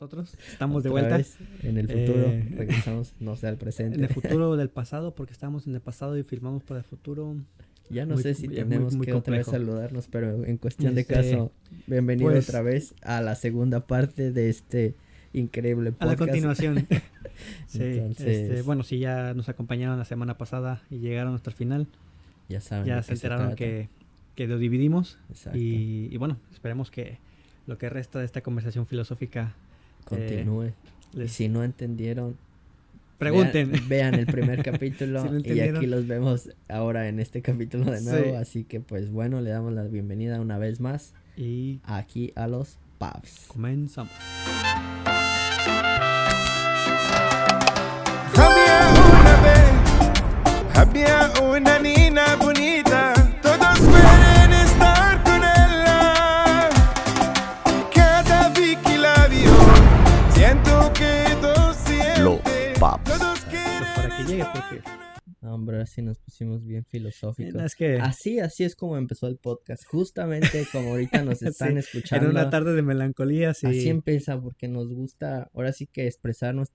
nosotros. 0.00 0.34
Estamos 0.50 0.82
de 0.82 0.88
vuelta. 0.88 1.18
vez 1.18 1.36
en 1.62 1.76
el 1.76 1.86
futuro. 1.86 2.26
Eh, 2.28 2.48
regresamos, 2.56 3.14
no 3.20 3.36
sé, 3.36 3.48
al 3.48 3.56
presente. 3.58 3.98
En 3.98 4.04
el 4.04 4.10
futuro 4.10 4.56
del 4.56 4.70
pasado, 4.70 5.14
porque 5.14 5.32
estábamos 5.34 5.66
en 5.66 5.74
el 5.74 5.82
pasado 5.82 6.16
y 6.16 6.22
filmamos 6.22 6.62
para 6.62 6.78
el 6.78 6.84
futuro. 6.84 7.36
Ya 7.90 8.06
no 8.06 8.14
muy- 8.14 8.22
sé 8.22 8.32
si 8.34 8.42
ya 8.44 8.48
muy- 8.48 8.56
tenemos 8.70 8.96
muy 8.96 9.04
que 9.06 9.12
otra 9.12 9.36
vez 9.36 9.44
complejo. 9.46 9.66
saludarnos, 9.66 10.08
pero 10.08 10.44
en 10.46 10.56
cuestión 10.56 10.94
de 10.94 11.02
Este, 11.02 11.14
caso, 11.14 11.52
bienvenido 11.86 12.30
pues- 12.30 12.48
otra 12.48 12.62
vez 12.62 12.94
a 13.02 13.20
la 13.20 13.34
segunda 13.34 13.86
parte 13.86 14.32
de 14.32 14.48
este 14.48 14.94
increíble 15.34 15.92
A 15.98 16.06
la 16.06 16.12
podcast. 16.12 16.30
continuación. 16.30 16.86
sí, 17.66 17.82
Entonces- 17.82 18.48
este, 18.48 18.62
bueno, 18.62 18.84
si 18.84 19.00
ya 19.00 19.34
nos 19.34 19.50
acompañaron 19.50 19.98
la 19.98 20.04
semana 20.06 20.38
pasada 20.38 20.82
y 20.88 21.00
llegaron 21.00 21.34
hasta 21.34 21.50
el 21.50 21.56
final, 21.56 21.88
Ya 22.48 22.62
saben. 22.62 22.86
ya 22.86 23.02
se 23.02 23.12
enteraron 23.12 23.54
que, 23.54 23.90
que 24.34 24.46
lo 24.46 24.56
dividimos. 24.56 25.18
Exacto. 25.28 25.58
Y, 25.58 26.08
y 26.10 26.16
bueno, 26.16 26.38
esperemos 26.52 26.90
que 26.90 27.18
lo 27.66 27.76
que 27.76 27.90
resta 27.90 28.18
de 28.20 28.24
esta 28.24 28.40
conversación 28.40 28.86
filosófica 28.86 29.54
Continúe. 30.10 30.72
Y 31.14 31.16
les 31.18 31.32
si 31.32 31.48
no 31.48 31.64
entendieron, 31.64 32.36
pregunten. 33.18 33.72
Vean, 33.72 33.88
vean 33.88 34.14
el 34.14 34.26
primer 34.26 34.62
capítulo 34.64 35.22
Si 35.22 35.28
no 35.28 35.54
y 35.54 35.60
aquí 35.60 35.86
los 35.86 36.06
vemos 36.06 36.50
ahora 36.68 37.08
en 37.08 37.20
este 37.20 37.42
capítulo 37.42 37.90
de 37.90 38.00
nuevo. 38.02 38.30
Sí. 38.30 38.36
Así 38.36 38.64
que 38.64 38.80
pues 38.80 39.10
bueno, 39.10 39.40
le 39.40 39.50
damos 39.50 39.72
la 39.72 39.84
bienvenida 39.84 40.40
una 40.40 40.58
vez 40.58 40.80
más 40.80 41.14
Y 41.36 41.80
aquí 41.84 42.32
a 42.36 42.46
los 42.46 42.78
pubs. 42.98 43.46
comenzamos. 43.48 44.12
Había 50.74 51.30
una 51.42 51.78
ahora 65.80 65.86
sí 65.86 66.02
nos 66.02 66.18
pusimos 66.18 66.64
bien 66.64 66.84
filosóficos. 66.84 67.62
es 67.62 67.74
que 67.74 67.96
Así, 67.98 68.38
así 68.38 68.64
es 68.64 68.76
como 68.76 68.96
empezó 68.96 69.26
el 69.26 69.36
podcast. 69.38 69.84
Justamente 69.86 70.64
como 70.72 70.90
ahorita 70.90 71.22
nos 71.24 71.42
están 71.42 71.72
Sí, 71.72 71.78
escuchando. 71.78 72.26
en 72.26 72.30
una 72.32 72.50
tarde 72.50 72.74
de 72.74 72.82
melancolía, 72.82 73.54
sí. 73.54 73.66
Así 73.66 73.88
empieza 73.88 74.40
porque 74.40 74.68
nos 74.68 74.92
gusta, 74.92 75.50
ahora 75.54 75.72
sí 75.72 75.86
que 75.86 76.06
expresar 76.06 76.54
nues- 76.54 76.72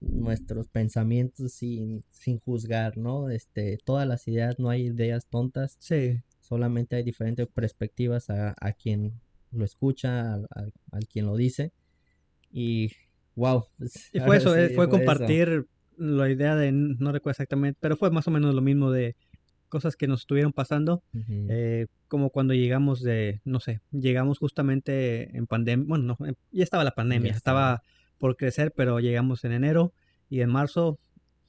nuestros 0.00 0.68
pensamientos 0.68 1.52
sin, 1.54 2.04
sin 2.10 2.38
juzgar, 2.38 2.96
¿no? 2.98 3.30
Este, 3.30 3.78
todas 3.84 4.06
las 4.06 4.28
ideas, 4.28 4.58
no 4.58 4.68
hay 4.70 4.86
ideas 4.86 5.26
tontas, 5.26 5.76
Sí, 5.80 6.20
solamente 6.40 6.96
hay 6.96 7.02
diferentes 7.02 7.48
perspectivas 7.48 8.30
a, 8.30 8.54
a 8.60 8.72
quien 8.72 9.20
lo 9.50 9.64
escucha, 9.64 10.34
al, 10.34 10.72
quien 11.10 11.26
lo 11.26 11.34
dice. 11.36 11.72
Y 12.52 12.92
wow. 13.34 13.64
pues, 13.78 14.10
y 14.12 14.20
fue 14.20 14.36
eso, 14.36 14.54
sí, 14.54 14.60
eh, 14.60 14.68
fue 14.70 14.84
eso. 14.84 14.90
La 15.96 16.30
idea 16.30 16.56
de, 16.56 16.72
no 16.72 17.12
recuerdo 17.12 17.32
exactamente, 17.32 17.78
pero 17.80 17.96
fue 17.96 18.10
más 18.10 18.26
o 18.28 18.30
menos 18.30 18.54
lo 18.54 18.62
mismo 18.62 18.90
de 18.90 19.16
cosas 19.68 19.96
que 19.96 20.06
nos 20.06 20.20
estuvieron 20.20 20.52
pasando, 20.52 21.02
eh, 21.28 21.86
como 22.08 22.30
cuando 22.30 22.54
llegamos 22.54 23.02
de, 23.02 23.40
no 23.44 23.60
sé, 23.60 23.80
llegamos 23.90 24.38
justamente 24.38 25.36
en 25.36 25.46
pandemia, 25.46 25.86
bueno, 25.88 26.16
no, 26.18 26.26
ya 26.52 26.62
estaba 26.64 26.84
la 26.84 26.94
pandemia, 26.94 27.32
estaba 27.32 27.74
estaba. 27.74 27.82
por 28.18 28.36
crecer, 28.36 28.72
pero 28.76 29.00
llegamos 29.00 29.44
en 29.44 29.52
enero 29.52 29.92
y 30.30 30.40
en 30.40 30.50
marzo 30.50 30.98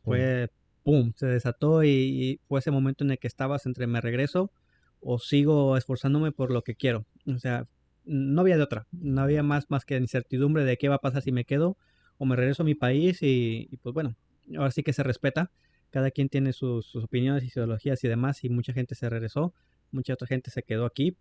fue, 0.04 0.50
pum, 0.84 1.14
se 1.16 1.28
desató 1.28 1.84
y, 1.84 1.90
y 1.90 2.40
fue 2.48 2.60
ese 2.60 2.72
momento 2.72 3.04
en 3.04 3.12
el 3.12 3.20
que 3.20 3.28
estabas 3.28 3.66
entre 3.66 3.88
me 3.88 4.02
regreso 4.02 4.52
o 5.00 5.20
sigo 5.20 5.78
esforzándome 5.78 6.32
por 6.32 6.52
lo 6.52 6.64
que 6.64 6.76
quiero. 6.76 7.06
O 7.28 7.38
sea, 7.40 7.66
no 8.06 8.42
había 8.42 8.58
de 8.58 8.64
otra, 8.64 8.88
no 8.92 9.22
había 9.22 9.44
más, 9.44 9.70
más 9.70 9.86
que 9.86 9.98
incertidumbre 9.98 10.64
de 10.64 10.78
qué 10.78 10.90
va 10.90 10.96
a 10.96 11.02
pasar 11.02 11.22
si 11.22 11.32
me 11.32 11.46
quedo 11.46 11.78
o 12.18 12.26
me 12.26 12.36
regreso 12.36 12.64
a 12.64 12.66
mi 12.66 12.74
país 12.74 13.22
y, 13.22 13.68
y 13.70 13.78
pues 13.78 13.94
bueno, 13.94 14.16
ahora 14.56 14.72
sí 14.72 14.84
que 14.84 14.94
se 14.94 15.04
respeta. 15.04 15.52
Cada 15.90 16.12
quien 16.12 16.30
tiene 16.30 16.54
sus, 16.54 16.86
sus 16.86 17.06
opiniones, 17.06 17.44
ideologías 17.44 18.04
y 18.04 18.08
demás 18.08 18.44
y 18.44 18.50
mucha 18.50 18.74
gente 18.74 18.94
se 18.96 19.10
regresó, 19.10 19.54
mucha 19.92 20.14
otra 20.14 20.28
gente 20.28 20.52
se 20.52 20.64
quedó 20.64 20.86
aquí 20.86 21.16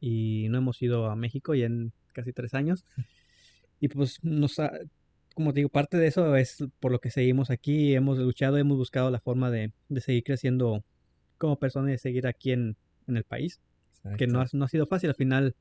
y 0.00 0.46
no 0.50 0.58
hemos 0.58 0.80
ido 0.82 1.06
a 1.10 1.16
México 1.16 1.54
ya 1.54 1.66
en 1.66 1.92
casi 2.12 2.32
tres 2.32 2.52
años. 2.54 2.84
Y 3.80 3.88
pues 3.88 4.22
nos 4.22 4.58
ha- 4.58 4.72
como 5.34 5.52
te 5.52 5.60
digo, 5.60 5.70
parte 5.70 5.96
de 5.96 6.06
eso 6.06 6.36
es 6.36 6.64
por 6.80 6.92
lo 6.92 6.98
que 7.00 7.10
seguimos 7.10 7.50
aquí, 7.50 7.94
hemos 7.94 8.18
luchado, 8.18 8.58
hemos 8.58 8.76
buscado 8.76 9.10
la 9.10 9.20
forma 9.20 9.50
de, 9.50 9.72
de 9.88 10.00
seguir 10.00 10.22
creciendo 10.24 10.84
como 11.38 11.58
persona 11.58 11.88
y 11.88 11.92
de 11.92 11.98
seguir 11.98 12.26
aquí 12.26 12.52
en, 12.52 12.76
en 13.06 13.16
el 13.16 13.24
país, 13.24 13.60
que 14.18 14.26
no 14.26 14.40
ha, 14.40 14.46
no 14.52 14.64
ha 14.64 14.68
sido 14.68 14.86
fácil, 14.86 15.08
al 15.10 15.14
final 15.16 15.54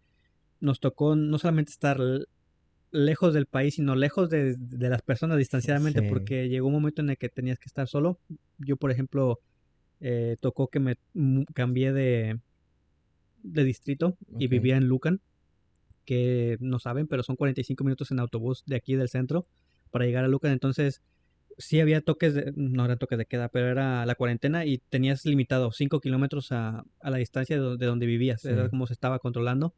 nos 0.60 0.80
tocó 0.82 1.16
no 1.16 1.38
solamente 1.40 1.72
estar 1.72 1.98
lejos 2.92 3.34
del 3.34 3.46
país, 3.46 3.76
sino 3.76 3.96
lejos 3.96 4.30
de, 4.30 4.56
de 4.58 4.90
las 4.90 5.02
personas 5.02 5.38
distanciadamente, 5.38 6.02
Sí. 6.02 6.08
porque 6.10 6.50
llegó 6.50 6.68
un 6.68 6.74
momento 6.74 7.02
en 7.02 7.10
el 7.12 7.18
que 7.18 7.30
tenías 7.30 7.60
que 7.60 7.68
estar 7.68 7.88
solo. 7.88 8.20
Yo, 8.58 8.78
por 8.78 8.92
ejemplo, 8.92 9.40
eh, 10.00 10.38
tocó 10.40 10.68
que 10.70 10.80
me 10.80 10.96
mu- 11.14 11.46
cambié 11.54 11.94
de, 11.94 12.40
de 13.44 13.64
distrito 13.64 14.18
y 14.38 14.48
vivía 14.48 14.78
en 14.78 14.88
Lucan, 14.88 15.22
que 16.06 16.58
no 16.60 16.80
saben, 16.80 17.08
pero 17.08 17.22
son 17.24 17.36
45 17.36 17.84
minutos 17.84 18.12
en 18.12 18.20
autobús 18.20 18.64
de 18.66 18.76
aquí 18.76 18.96
del 18.96 19.10
centro 19.10 19.46
para 19.92 20.06
llegar 20.06 20.24
a 20.24 20.28
Lucan. 20.28 20.52
Entonces, 20.52 21.02
sí 21.58 21.80
había 21.80 22.02
toques 22.02 22.34
de, 22.34 22.52
no 22.56 22.86
eran 22.86 22.98
toques 22.98 23.18
de 23.18 23.26
queda, 23.26 23.50
pero 23.50 23.68
era 23.68 24.06
la 24.06 24.16
cuarentena 24.16 24.66
y 24.66 24.80
tenías 24.90 25.26
limitado 25.26 25.72
5 25.72 26.00
kilómetros 26.00 26.52
a, 26.52 26.86
a 27.02 27.10
la 27.12 27.18
distancia 27.18 27.58
de, 27.58 27.62
do- 27.62 27.78
de 27.78 27.86
donde 27.86 28.06
vivías. 28.08 28.44
Era 28.46 28.64
Sí. 28.64 28.70
como 28.72 28.88
se 28.88 28.94
estaba 28.94 29.20
controlando. 29.20 29.76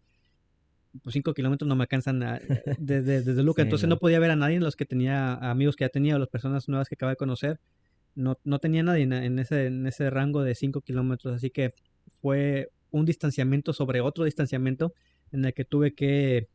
Pues 1.03 1.13
5 1.13 1.34
kilómetros 1.34 1.68
no 1.68 1.75
me 1.75 1.84
alcanzan 1.84 2.22
a- 2.24 2.40
desde, 2.79 3.22
desde 3.22 3.44
Lucan. 3.44 3.63
Sí, 3.63 3.68
Entonces 3.68 3.88
no. 3.90 3.96
no 3.96 4.00
podía 4.00 4.19
ver 4.19 4.31
a 4.31 4.35
nadie, 4.35 4.59
los 4.59 4.75
que 4.75 4.85
tenía, 4.85 5.34
amigos 5.35 5.75
que 5.75 5.85
ya 5.85 5.90
tenía 5.90 6.16
o 6.16 6.19
las 6.19 6.28
personas 6.29 6.68
nuevas 6.68 6.90
que 6.90 6.96
acababa 6.96 7.12
de 7.13 7.18
conocer. 7.18 7.59
No, 8.16 8.35
no 8.44 8.59
tenía 8.59 8.84
nadie 8.84 9.03
en, 9.03 9.13
en 9.13 9.40
ese, 9.40 9.68
en 9.68 9.88
ese 9.88 10.09
rango 10.09 10.44
de 10.44 10.53
5 10.56 10.81
kilómetros. 10.81 11.34
Así 11.35 11.50
que 11.50 11.74
fue 12.22 12.69
un 12.90 13.06
distanciamiento 13.06 13.72
sobre 13.72 14.01
otro 14.01 14.25
distanciamiento 14.25 14.94
en 15.31 15.46
el 15.46 15.53
que 15.53 15.63
tuve 15.63 15.94
que 15.94 16.50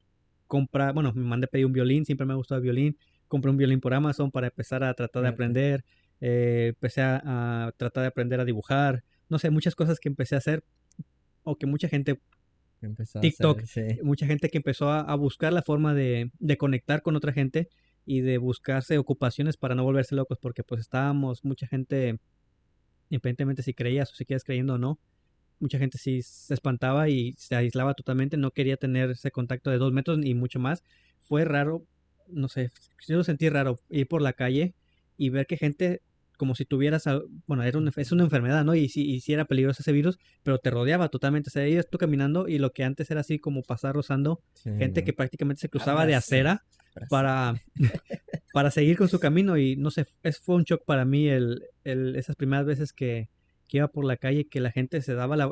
comprar, 0.47 0.93
bueno, 0.93 1.13
me 1.15 1.23
mandé 1.25 1.47
a 1.47 1.49
pedir 1.49 1.67
un 1.67 1.73
violín, 1.73 2.05
siempre 2.05 2.27
me 2.27 2.35
ha 2.35 2.37
gustado 2.37 2.59
el 2.59 2.63
violín, 2.63 2.99
compré 3.27 3.51
un 3.51 3.57
violín 3.57 3.81
por 3.81 3.95
Amazon 3.95 4.31
para 4.31 4.49
empezar 4.49 4.85
a 4.85 4.93
tratar 4.95 5.23
de 5.23 5.29
aprender, 5.29 5.85
eh, 6.21 6.67
empecé 6.75 7.01
a, 7.01 7.67
a 7.67 7.73
tratar 7.73 8.03
de 8.03 8.09
aprender 8.09 8.39
a 8.39 8.45
dibujar, 8.45 9.03
no 9.29 9.39
sé, 9.39 9.51
muchas 9.51 9.75
cosas 9.75 9.99
que 9.99 10.09
empecé 10.09 10.35
a 10.35 10.39
hacer 10.39 10.63
o 11.43 11.57
que 11.57 11.67
mucha 11.67 11.89
gente, 11.89 12.21
Empezó 12.83 13.21
TikTok. 13.21 13.63
hacer- 13.63 13.97
sí. 13.97 14.01
mucha 14.03 14.27
gente 14.27 14.49
que 14.49 14.59
empezó 14.59 14.91
a, 14.91 15.01
a 15.01 15.15
buscar 15.15 15.53
la 15.53 15.63
forma 15.63 15.95
de, 15.95 16.31
de 16.39 16.57
conectar 16.57 17.03
con 17.03 17.17
otra 17.17 17.33
gente 17.33 17.69
y 18.05 18.21
de 18.21 18.39
buscarse 18.39 18.99
ocupaciones 18.99 19.57
para 19.57 19.75
no 19.75 19.83
volverse 19.85 20.15
locos, 20.15 20.39
porque 20.41 20.63
pues 20.63 20.81
estábamos, 20.83 21.45
mucha 21.45 21.67
gente, 21.67 22.19
independientemente 23.11 23.63
si 23.63 23.75
creías 23.75 24.13
o 24.13 24.15
si 24.15 24.25
quieres 24.25 24.45
creyendo 24.45 24.75
o 24.75 24.79
no, 24.79 24.99
mucha 25.59 25.79
gente 25.79 25.99
sí 25.99 26.23
se 26.23 26.55
espantaba 26.55 27.09
y 27.09 27.35
se 27.39 27.57
aislaba 27.57 27.95
totalmente, 27.95 28.37
no 28.37 28.51
quería 28.51 28.77
tener 28.77 29.11
ese 29.11 29.31
contacto 29.31 29.71
de 29.71 29.79
dos 29.79 29.93
metros 29.93 30.19
ni 30.19 30.35
mucho 30.35 30.59
más. 30.61 30.83
Fue 31.21 31.45
raro, 31.45 31.85
no 32.29 32.49
sé, 32.49 32.71
yo 33.09 33.17
lo 33.17 33.25
sentí 33.25 33.49
raro 33.49 33.79
ir 33.89 34.07
por 34.07 34.23
la 34.23 34.35
calle 34.35 34.75
y 35.17 35.31
ver 35.31 35.47
que 35.47 35.57
gente 35.57 36.03
como 36.37 36.55
si 36.55 36.65
tuvieras, 36.65 37.07
a- 37.07 37.21
bueno, 37.47 37.63
era 37.63 37.79
una, 37.79 37.91
es 37.97 38.13
una 38.13 38.25
enfermedad, 38.25 38.65
¿no? 38.65 38.75
Y 38.75 38.89
si, 38.89 39.03
y 39.11 39.21
si 39.21 39.33
era 39.33 39.45
peligroso 39.47 39.83
ese 39.83 39.93
virus, 39.93 40.19
pero 40.43 40.59
te 40.59 40.71
rodeaba 40.71 41.09
totalmente. 41.09 41.49
O 41.49 41.53
sea, 41.53 41.67
ibas 41.69 41.89
tú 41.91 41.99
caminando 41.99 42.47
y 42.49 42.59
lo 42.59 42.73
que 42.73 42.85
antes 42.85 43.11
era 43.11 43.21
así 43.21 43.39
como 43.39 43.63
pasar 43.63 43.95
rozando, 43.95 44.41
Sí, 44.55 44.71
gente 44.79 45.05
que 45.05 45.13
prácticamente 45.13 45.61
se 45.61 45.69
cruzaba 45.69 46.07
de 46.07 46.15
Abrazo. 46.15 46.27
acera 46.35 46.63
Abrazo. 46.95 47.11
para, 47.11 47.63
para 48.53 48.71
seguir 48.71 48.97
con 48.97 49.09
su 49.09 49.19
camino 49.21 49.57
y 49.59 49.77
no 49.77 49.91
sé, 49.91 50.07
es, 50.23 50.39
fue 50.41 50.57
un 50.57 50.65
shock 50.65 50.85
para 50.85 51.05
mí 51.05 51.29
el, 51.29 51.63
el- 51.85 52.17
esas 52.17 52.37
primeras 52.37 52.67
veces 52.67 52.93
que, 52.93 53.29
que 53.69 53.79
iba 53.79 53.89
por 53.89 54.05
la 54.05 54.17
calle 54.17 54.47
que 54.49 54.61
la 54.61 54.71
gente 54.73 55.01
se 55.03 55.15
daba 55.15 55.37
la, 55.37 55.51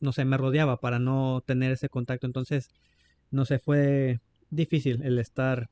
no 0.00 0.12
sé, 0.12 0.24
me 0.24 0.36
rodeaba 0.36 0.80
para 0.80 0.98
no 0.98 1.42
tener 1.46 1.72
ese 1.72 1.88
contacto. 1.88 2.26
Entonces, 2.26 2.68
no 3.30 3.44
sé, 3.44 3.58
fue 3.58 4.20
difícil 4.50 5.02
el 5.02 5.18
estar 5.18 5.70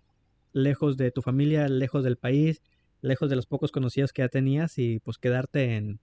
lejos 0.52 0.96
de 0.96 1.10
tu 1.10 1.22
familia, 1.22 1.68
lejos 1.68 2.04
del 2.04 2.16
país, 2.16 2.60
lejos 3.02 3.28
de 3.28 3.36
los 3.36 3.46
pocos 3.46 3.70
conocidos 3.70 4.12
que 4.14 4.22
ya 4.22 4.28
tenías 4.28 4.78
y 4.78 4.98
pues 5.00 5.18
quedarte 5.18 5.76
en, 5.76 6.00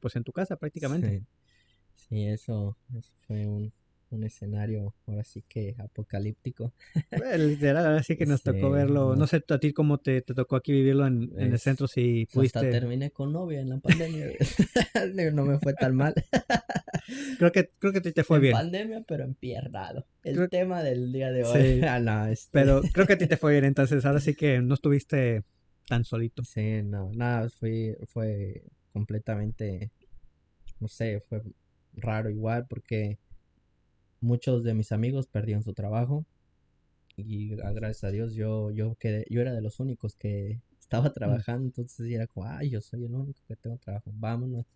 pues 0.00 0.14
en 0.16 0.22
tu 0.24 0.30
casa 0.32 0.56
prácticamente. 0.56 1.18
Sí, 1.20 1.26
Sí, 2.08 2.24
eso, 2.26 2.76
eso 2.96 3.12
fue 3.26 3.46
un, 3.46 3.72
un 4.10 4.24
escenario 4.24 4.94
ahora 5.06 5.24
sí 5.24 5.42
que 5.48 5.74
apocalíptico. 5.78 6.72
Eh, 7.10 7.38
Literal, 7.38 7.86
ahora 7.86 8.02
sí 8.02 8.16
que 8.16 8.26
nos 8.26 8.42
tocó 8.42 8.70
verlo. 8.70 9.16
no. 9.16 9.26
Sé 9.26 9.42
a 9.48 9.58
ti 9.58 9.72
cómo 9.72 9.98
te, 9.98 10.20
te 10.20 10.34
tocó 10.34 10.56
aquí 10.56 10.72
vivirlo 10.72 11.06
en, 11.06 11.32
en 11.38 11.52
el 11.52 11.58
centro, 11.58 11.88
si 11.88 12.22
Hasta 12.22 12.34
pudiste. 12.34 12.70
terminé 12.70 13.10
con 13.10 13.32
novia 13.32 13.60
en 13.60 13.70
la 13.70 13.78
pandemia. 13.78 14.26
No 15.32 15.44
me 15.44 15.58
fue 15.58 15.72
tan 15.74 15.94
mal. 15.96 16.14
Creo 17.38 17.52
que, 17.52 17.70
creo 17.78 17.92
que 17.92 17.98
a 17.98 18.02
ti 18.02 18.12
te 18.12 18.24
fue 18.24 18.38
en 18.38 18.42
bien. 18.42 18.52
pandemia, 18.54 19.02
pero 19.06 19.24
empiernado. 19.24 20.06
El 20.22 20.36
Creo- 20.36 20.48
tema 20.48 20.82
del 20.82 21.12
día 21.12 21.30
de 21.30 21.44
hoy. 21.44 21.62
Sí. 21.62 21.80
Ah, 21.84 22.30
este- 22.30 22.50
Pero 22.52 22.80
creo 22.92 23.06
que 23.06 23.12
a 23.14 23.18
ti 23.18 23.26
te 23.26 23.36
fue 23.36 23.52
bien, 23.52 23.64
entonces 23.64 24.04
ahora 24.04 24.20
sí 24.20 24.34
que 24.34 24.60
no 24.60 24.74
estuviste 24.74 25.42
tan 25.88 26.04
solito. 26.04 26.42
Sí, 26.42 26.82
no, 26.82 27.10
nada, 27.14 27.48
fue, 27.50 27.98
fue 28.06 28.64
completamente, 28.92 29.90
no 30.80 30.88
sé, 30.88 31.20
fue 31.20 31.42
raro 31.94 32.30
igual 32.30 32.66
porque 32.68 33.18
muchos 34.20 34.64
de 34.64 34.74
mis 34.74 34.92
amigos 34.92 35.26
perdieron 35.26 35.62
su 35.62 35.74
trabajo. 35.74 36.24
y 37.16 37.50
gracias 37.56 38.04
a 38.04 38.10
Dios 38.10 38.34
yo, 38.34 38.70
yo 38.72 38.96
quedé, 38.96 39.24
yo 39.30 39.40
era 39.40 39.52
de 39.52 39.60
los 39.62 39.78
únicos 39.80 40.16
que 40.16 40.60
estaba 40.80 41.10
Mm. 41.10 41.12
trabajando, 41.12 41.66
entonces 41.66 42.10
era 42.10 42.26
como, 42.26 42.46
ay, 42.46 42.70
yo 42.70 42.80
soy 42.80 43.04
el 43.04 43.14
único 43.14 43.40
que 43.48 43.56
tengo 43.56 43.78
trabajo, 43.78 44.10
vámonos. 44.14 44.66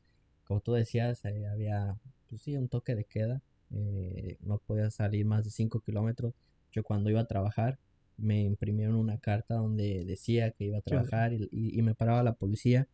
Como 0.44 0.60
tú 0.60 0.72
decías, 0.72 1.24
eh, 1.24 1.46
había, 1.46 1.96
pues 2.28 2.42
sí, 2.42 2.56
un 2.56 2.68
toque 2.68 2.94
de 2.94 3.04
queda, 3.04 3.42
eh, 3.74 4.36
no 4.40 4.58
podía 4.58 4.90
salir 4.90 5.26
más 5.26 5.44
de 5.44 5.50
5 5.50 5.80
kilómetros. 5.80 6.34
Yo 6.72 6.82
cuando 6.84 7.10
iba 7.10 7.20
a 7.20 7.26
trabajar 7.26 7.78
me 8.18 8.42
imprimieron 8.42 8.96
una 8.96 9.18
carta 9.18 9.54
donde 9.54 10.04
decía 10.04 10.50
que 10.50 10.64
iba 10.64 10.78
a 10.78 10.82
trabajar 10.82 11.32
y, 11.32 11.48
y- 11.52 11.78
y 11.78 11.82
me 11.82 11.94
paraba 11.94 12.22
la 12.22 12.34
policía. 12.34 12.86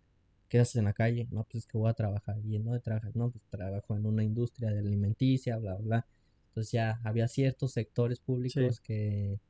¿Qué 0.48 0.60
haces 0.60 0.76
en 0.76 0.84
la 0.84 0.92
calle? 0.92 1.26
No, 1.32 1.44
pues 1.44 1.64
es 1.64 1.66
que 1.66 1.78
voy 1.78 1.90
a 1.90 1.94
trabajar. 1.94 2.36
¿Y 2.44 2.54
en 2.56 2.64
dónde 2.64 2.78
trabajas? 2.80 3.16
No, 3.16 3.30
pues 3.30 3.42
trabajo 3.50 3.96
en 3.96 4.06
una 4.06 4.22
industria 4.22 4.70
de 4.70 4.78
alimenticia, 4.80 5.56
bla, 5.58 5.74
bla. 5.76 6.06
Entonces 6.48 6.70
ya 6.72 7.00
había 7.02 7.26
ciertos 7.26 7.72
sectores 7.72 8.20
públicos 8.20 8.78
que... 8.80 9.40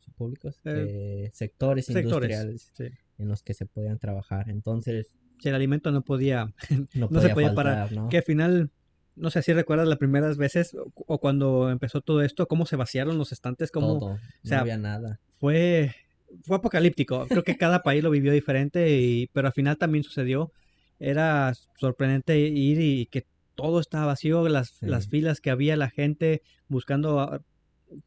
¿son 0.00 0.14
¿Públicos? 0.14 0.60
Eh, 0.64 1.28
Que- 1.28 1.30
sectores 1.32 1.86
Sectores. 1.86 2.04
industriales 2.04 2.70
Sí. 2.74 2.84
en 3.18 3.28
los 3.28 3.42
que 3.42 3.54
se 3.54 3.64
podían 3.66 3.98
trabajar. 3.98 4.50
Entonces 4.50 5.14
Si 5.38 5.48
el 5.48 5.54
alimento 5.54 5.90
no 5.92 6.02
podía, 6.02 6.52
no, 6.94 7.08
No 7.10 7.20
se 7.20 7.28
podía 7.30 7.34
podía 7.34 7.54
parar. 7.54 7.92
¿no? 7.92 8.08
que 8.08 8.18
al 8.18 8.22
final, 8.24 8.70
no 9.20 9.30
sé 9.30 9.42
si 9.42 9.52
recuerdas 9.52 9.86
las 9.86 9.98
primeras 9.98 10.36
veces 10.36 10.74
o, 10.74 10.92
o 10.94 11.18
cuando 11.20 11.70
empezó 11.70 12.00
todo 12.00 12.22
esto, 12.22 12.48
cómo 12.48 12.66
se 12.66 12.76
vaciaron 12.76 13.18
los 13.18 13.32
estantes, 13.32 13.70
cómo 13.70 13.98
Todo, 13.98 14.18
sea, 14.42 14.58
no 14.58 14.62
había 14.62 14.78
nada. 14.78 15.20
fue, 15.38 15.94
fue 16.42 16.56
apocalíptico. 16.56 17.26
Creo 17.28 17.44
que 17.44 17.56
cada 17.56 17.82
país 17.82 18.02
lo 18.02 18.10
vivió 18.10 18.32
diferente, 18.32 18.98
y, 18.98 19.28
pero 19.32 19.48
al 19.48 19.52
final 19.52 19.76
también 19.78 20.04
sucedió. 20.04 20.52
Era 20.98 21.52
sorprendente 21.76 22.38
ir 22.38 22.80
y 22.80 23.06
que 23.06 23.26
todo 23.54 23.80
estaba 23.80 24.06
vacío, 24.06 24.48
las, 24.48 24.80
las 24.80 25.08
filas 25.08 25.40
que 25.40 25.50
había, 25.50 25.76
la 25.76 25.90
gente 25.90 26.42
buscando 26.68 27.42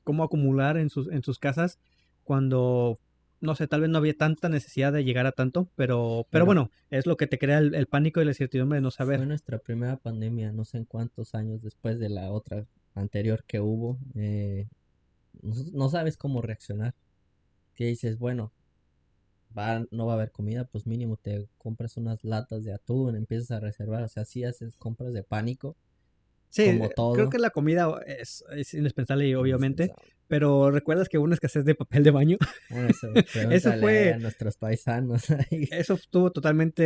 cómo 0.03 0.23
acumular 0.23 0.77
en 0.77 0.89
sus, 0.89 1.11
en 1.11 1.23
sus 1.23 1.39
casas 1.39 1.79
cuando, 2.23 2.99
no 3.43 3.55
sé, 3.55 3.67
tal 3.67 3.81
vez 3.81 3.89
no 3.89 3.97
había 3.97 4.17
tanta 4.17 4.49
necesidad 4.49 4.93
de 4.93 5.03
llegar 5.03 5.27
a 5.27 5.33
tanto, 5.33 5.69
pero, 5.75 6.25
pero 6.29 6.45
bueno, 6.45 6.71
es 6.89 7.05
lo 7.05 7.17
que 7.17 7.27
te 7.27 7.37
crea 7.37 7.59
el, 7.59 7.75
el 7.75 7.87
pánico 7.87 8.21
y 8.21 8.25
la 8.25 8.31
incertidumbre 8.31 8.77
de 8.77 8.81
no 8.81 8.89
saber. 8.89 9.17
Fue 9.19 9.27
nuestra 9.27 9.59
primera 9.59 9.97
pandemia, 9.97 10.51
no 10.53 10.65
sé 10.65 10.77
en 10.77 10.85
cuántos 10.85 11.35
años 11.35 11.61
después 11.61 11.99
de 11.99 12.09
la 12.09 12.31
otra 12.31 12.65
anterior 12.95 13.43
que 13.45 13.59
hubo. 13.59 13.99
eh, 14.15 14.67
no, 15.41 15.55
no 15.73 15.89
sabes 15.89 16.17
cómo 16.17 16.41
reaccionar. 16.41 16.95
Que 17.75 17.87
dices, 17.87 18.17
bueno, 18.17 18.53
va, 19.57 19.85
no 19.91 20.05
va 20.05 20.13
a 20.13 20.15
haber 20.15 20.31
comida, 20.31 20.65
pues 20.65 20.87
mínimo 20.87 21.17
te 21.17 21.47
compras 21.57 21.97
unas 21.97 22.23
latas 22.23 22.63
de 22.63 22.73
atún, 22.73 23.15
empiezas 23.15 23.51
a 23.51 23.59
reservar. 23.59 24.03
O 24.03 24.07
sea, 24.07 24.25
sí 24.25 24.43
haces 24.43 24.77
compras 24.77 25.13
de 25.13 25.23
pánico. 25.23 25.75
Sí, 26.53 26.65
como 26.67 27.13
creo 27.15 27.29
que 27.31 27.39
la 27.39 27.49
comida 27.49 27.99
es, 28.05 28.43
es 28.55 28.75
indispensable 28.75 29.27
y 29.27 29.33
obviamente, 29.33 29.91
pero 30.27 30.69
¿recuerdas 30.69 31.09
que 31.09 31.17
hubo 31.17 31.25
una 31.25 31.33
escasez 31.33 31.65
de 31.65 31.73
papel 31.73 32.03
de 32.03 32.11
baño? 32.11 32.37
bueno, 32.69 32.89
eso, 33.51 33.73
fue- 33.79 34.13
a 34.13 34.19
nuestros 34.19 34.57
paisanos. 34.57 35.31
ahí. 35.31 35.67
Eso 35.71 35.95
estuvo 35.95 36.31
totalmente, 36.31 36.83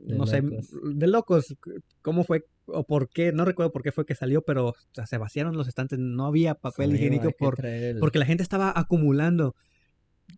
De 0.00 0.16
no 0.16 0.26
sé, 0.26 0.40
de 0.42 1.06
locos. 1.08 1.54
¿Cómo 2.00 2.24
fue 2.24 2.46
o 2.64 2.84
por 2.84 3.10
qué? 3.10 3.32
No 3.32 3.44
recuerdo 3.44 3.70
por 3.70 3.82
qué 3.82 3.92
fue 3.92 4.06
que 4.06 4.14
salió, 4.14 4.40
pero 4.40 4.68
o 4.68 4.74
sea, 4.92 5.04
se 5.04 5.18
vaciaron 5.18 5.58
los 5.58 5.68
estantes, 5.68 5.98
no 5.98 6.24
había 6.24 6.54
papel 6.54 6.86
Amigo, 6.90 6.96
higiénico 6.96 7.32
por, 7.32 7.58
porque 8.00 8.18
la 8.18 8.24
gente 8.24 8.42
estaba 8.42 8.72
acumulando. 8.74 9.54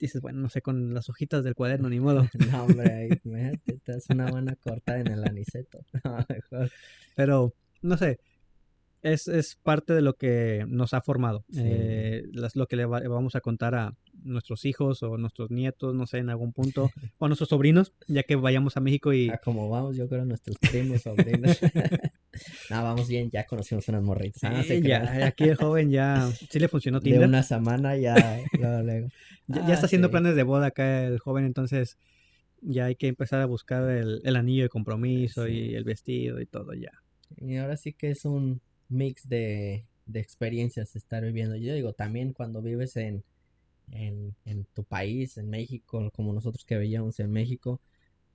Dices, 0.01 0.21
bueno, 0.21 0.41
no 0.41 0.49
sé, 0.49 0.63
con 0.63 0.95
las 0.95 1.09
hojitas 1.09 1.45
del 1.45 1.55
cuaderno, 1.55 1.89
ni 1.89 2.01
modo. 2.01 2.27
No, 2.59 2.65
hombre, 2.65 3.21
te 3.85 3.93
das 3.93 4.07
una 4.11 4.29
buena 4.29 4.57
cortada 4.57 4.99
en 4.99 5.07
el 5.13 5.23
aniceto. 5.23 5.79
No, 6.03 6.27
mejor. 6.29 6.73
Pero, 7.15 7.55
no 7.83 7.97
sé, 7.97 8.19
es, 9.05 9.29
es 9.29 9.55
parte 9.63 9.93
de 9.93 10.01
lo 10.03 10.15
que 10.15 10.65
nos 10.67 10.95
ha 10.95 11.01
formado. 11.03 11.45
Sí. 11.51 11.61
Eh, 11.63 12.23
las- 12.33 12.57
lo 12.57 12.67
que 12.67 12.75
le 12.77 12.87
va- 12.87 13.01
vamos 13.07 13.37
a 13.37 13.41
contar 13.41 13.75
a 13.75 13.95
nuestros 14.23 14.65
hijos 14.65 15.03
o 15.03 15.19
nuestros 15.19 15.51
nietos, 15.51 15.95
no 15.95 16.07
sé, 16.07 16.19
en 16.19 16.31
algún 16.31 16.53
punto, 16.53 16.91
o 17.19 17.25
a 17.25 17.29
nuestros 17.29 17.51
sobrinos, 17.51 17.93
ya 18.09 18.23
que 18.23 18.35
vayamos 18.37 18.77
a 18.77 18.81
México 18.81 19.13
y... 19.13 19.29
A 19.29 19.37
como 19.39 19.69
vamos, 19.69 19.97
yo 19.97 20.09
creo, 20.09 20.25
nuestros 20.25 20.57
primos, 20.59 21.03
sobrinos. 21.03 21.59
no, 22.71 22.83
vamos 22.83 23.07
bien, 23.07 23.31
ya 23.31 23.45
conocimos 23.45 23.87
unas 23.89 24.03
morritas. 24.03 24.43
Ah, 24.45 24.63
se 24.65 24.81
ya, 24.83 25.27
aquí 25.27 25.45
el 25.45 25.57
joven 25.57 25.91
ya 25.91 26.29
sí 26.51 26.59
le 26.59 26.69
funcionó 26.69 26.99
De 27.01 27.05
Tinder. 27.11 27.29
una 27.29 27.43
semana 27.43 27.97
ya, 27.97 28.41
luego, 28.59 28.83
luego. 28.83 29.09
Ya, 29.47 29.61
ya 29.61 29.67
Ah, 29.69 29.73
está 29.75 29.87
haciendo 29.87 30.09
sí. 30.09 30.13
planes 30.13 30.35
de 30.35 30.43
boda 30.43 30.67
acá 30.69 31.05
el 31.05 31.19
joven, 31.19 31.45
entonces 31.45 31.99
ya 32.63 32.87
hay 32.87 32.97
que 32.97 33.09
empezar 33.09 33.41
a 33.43 33.47
buscar 33.47 33.89
el, 33.91 34.23
el 34.25 34.37
anillo 34.37 34.63
de 34.63 34.69
compromiso 34.71 35.45
Sí. 35.47 35.53
y 35.53 35.75
el 35.75 35.85
vestido 35.85 36.41
y 36.41 36.47
todo 36.47 36.73
ya. 36.73 36.91
Y 37.37 37.57
ahora 37.57 37.77
sí 37.77 37.93
que 37.93 38.11
es 38.11 38.25
un 38.25 38.63
mix 38.89 39.29
de, 39.29 39.87
de 40.07 40.21
experiencias 40.21 40.97
estar 40.97 41.23
viviendo. 41.25 41.57
Yo 41.57 41.75
digo, 41.75 41.93
también 41.93 42.33
cuando 42.33 42.63
vives 42.63 42.97
en, 42.97 43.25
en, 43.91 44.35
en 44.45 44.65
tu 44.75 44.85
país, 44.85 45.37
en 45.39 45.51
México, 45.51 46.11
como 46.15 46.33
nosotros 46.33 46.65
que 46.65 46.77
veíamos 46.79 47.21
en 47.21 47.31
México, 47.33 47.81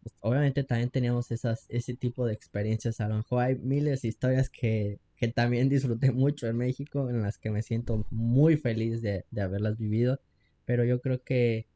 pues, 0.02 0.16
obviamente 0.22 0.64
también 0.64 0.90
teníamos 0.90 1.32
esas, 1.32 1.66
ese 1.70 1.96
tipo 1.96 2.26
de 2.26 2.34
experiencias. 2.34 3.00
A 3.02 3.10
lo 3.10 3.16
mejor 3.18 3.44
hay 3.44 3.56
miles 3.56 4.02
de 4.02 4.08
historias 4.10 4.50
que, 4.50 5.00
que 5.16 5.28
también 5.28 5.70
disfruté 5.70 6.12
mucho 6.12 6.48
en 6.48 6.58
México, 6.58 7.10
en 7.10 7.22
las 7.22 7.38
que 7.38 7.52
me 7.52 7.62
siento 7.64 8.06
muy 8.10 8.58
feliz 8.58 9.02
de, 9.02 9.26
de 9.32 9.42
haberlas 9.42 9.78
vivido. 9.78 10.20
Pero 10.66 10.84
yo 10.86 11.02
creo 11.02 11.24
que, 11.24 11.68